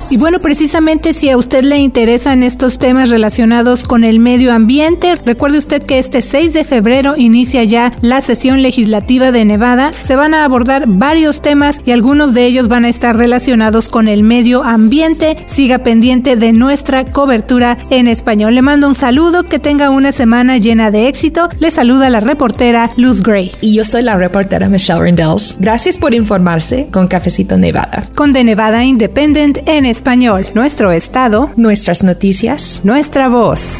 Y 0.09 0.17
bueno, 0.17 0.39
precisamente 0.39 1.13
si 1.13 1.29
a 1.29 1.37
usted 1.37 1.63
le 1.63 1.77
interesan 1.77 2.41
estos 2.41 2.79
temas 2.79 3.09
relacionados 3.09 3.83
con 3.83 4.03
el 4.03 4.19
medio 4.19 4.51
ambiente, 4.51 5.15
recuerde 5.23 5.59
usted 5.59 5.83
que 5.83 5.99
este 5.99 6.23
6 6.23 6.53
de 6.53 6.63
febrero 6.63 7.02
inicia 7.17 7.63
ya 7.63 7.91
la 8.01 8.21
sesión 8.21 8.61
legislativa 8.61 9.31
de 9.31 9.45
Nevada. 9.45 9.91
Se 10.01 10.15
van 10.15 10.33
a 10.33 10.43
abordar 10.45 10.85
varios 10.87 11.41
temas 11.41 11.79
y 11.85 11.91
algunos 11.91 12.33
de 12.33 12.45
ellos 12.45 12.67
van 12.67 12.85
a 12.85 12.89
estar 12.89 13.15
relacionados 13.17 13.89
con 13.89 14.07
el 14.07 14.23
medio 14.23 14.63
ambiente. 14.63 15.37
Siga 15.47 15.79
pendiente 15.79 16.35
de 16.35 16.53
nuestra 16.53 17.05
cobertura 17.05 17.77
en 17.89 18.07
español. 18.07 18.55
Le 18.55 18.61
mando 18.61 18.87
un 18.87 18.95
saludo, 18.95 19.43
que 19.43 19.59
tenga 19.59 19.89
una 19.89 20.11
semana 20.11 20.57
llena 20.57 20.91
de 20.91 21.07
éxito. 21.07 21.49
Le 21.59 21.71
saluda 21.71 22.09
la 22.09 22.19
reportera 22.19 22.91
Luz 22.97 23.21
Gray. 23.21 23.51
Y 23.61 23.75
yo 23.75 23.83
soy 23.83 24.03
la 24.03 24.17
reportera 24.17 24.69
Michelle 24.69 25.01
Rendells. 25.01 25.57
Gracias 25.59 25.97
por 25.97 26.13
informarse 26.13 26.87
con 26.91 27.07
Cafecito 27.07 27.57
Nevada. 27.57 28.03
Con 28.15 28.31
The 28.31 28.43
Nevada 28.43 28.83
Independent 28.83 29.59
en 29.67 29.85
español. 29.85 30.47
Nuestro 30.53 30.91
estado. 30.91 31.51
Nuestras 31.55 32.03
noticias. 32.03 32.81
Nuestra 32.83 33.27
voz 33.27 33.79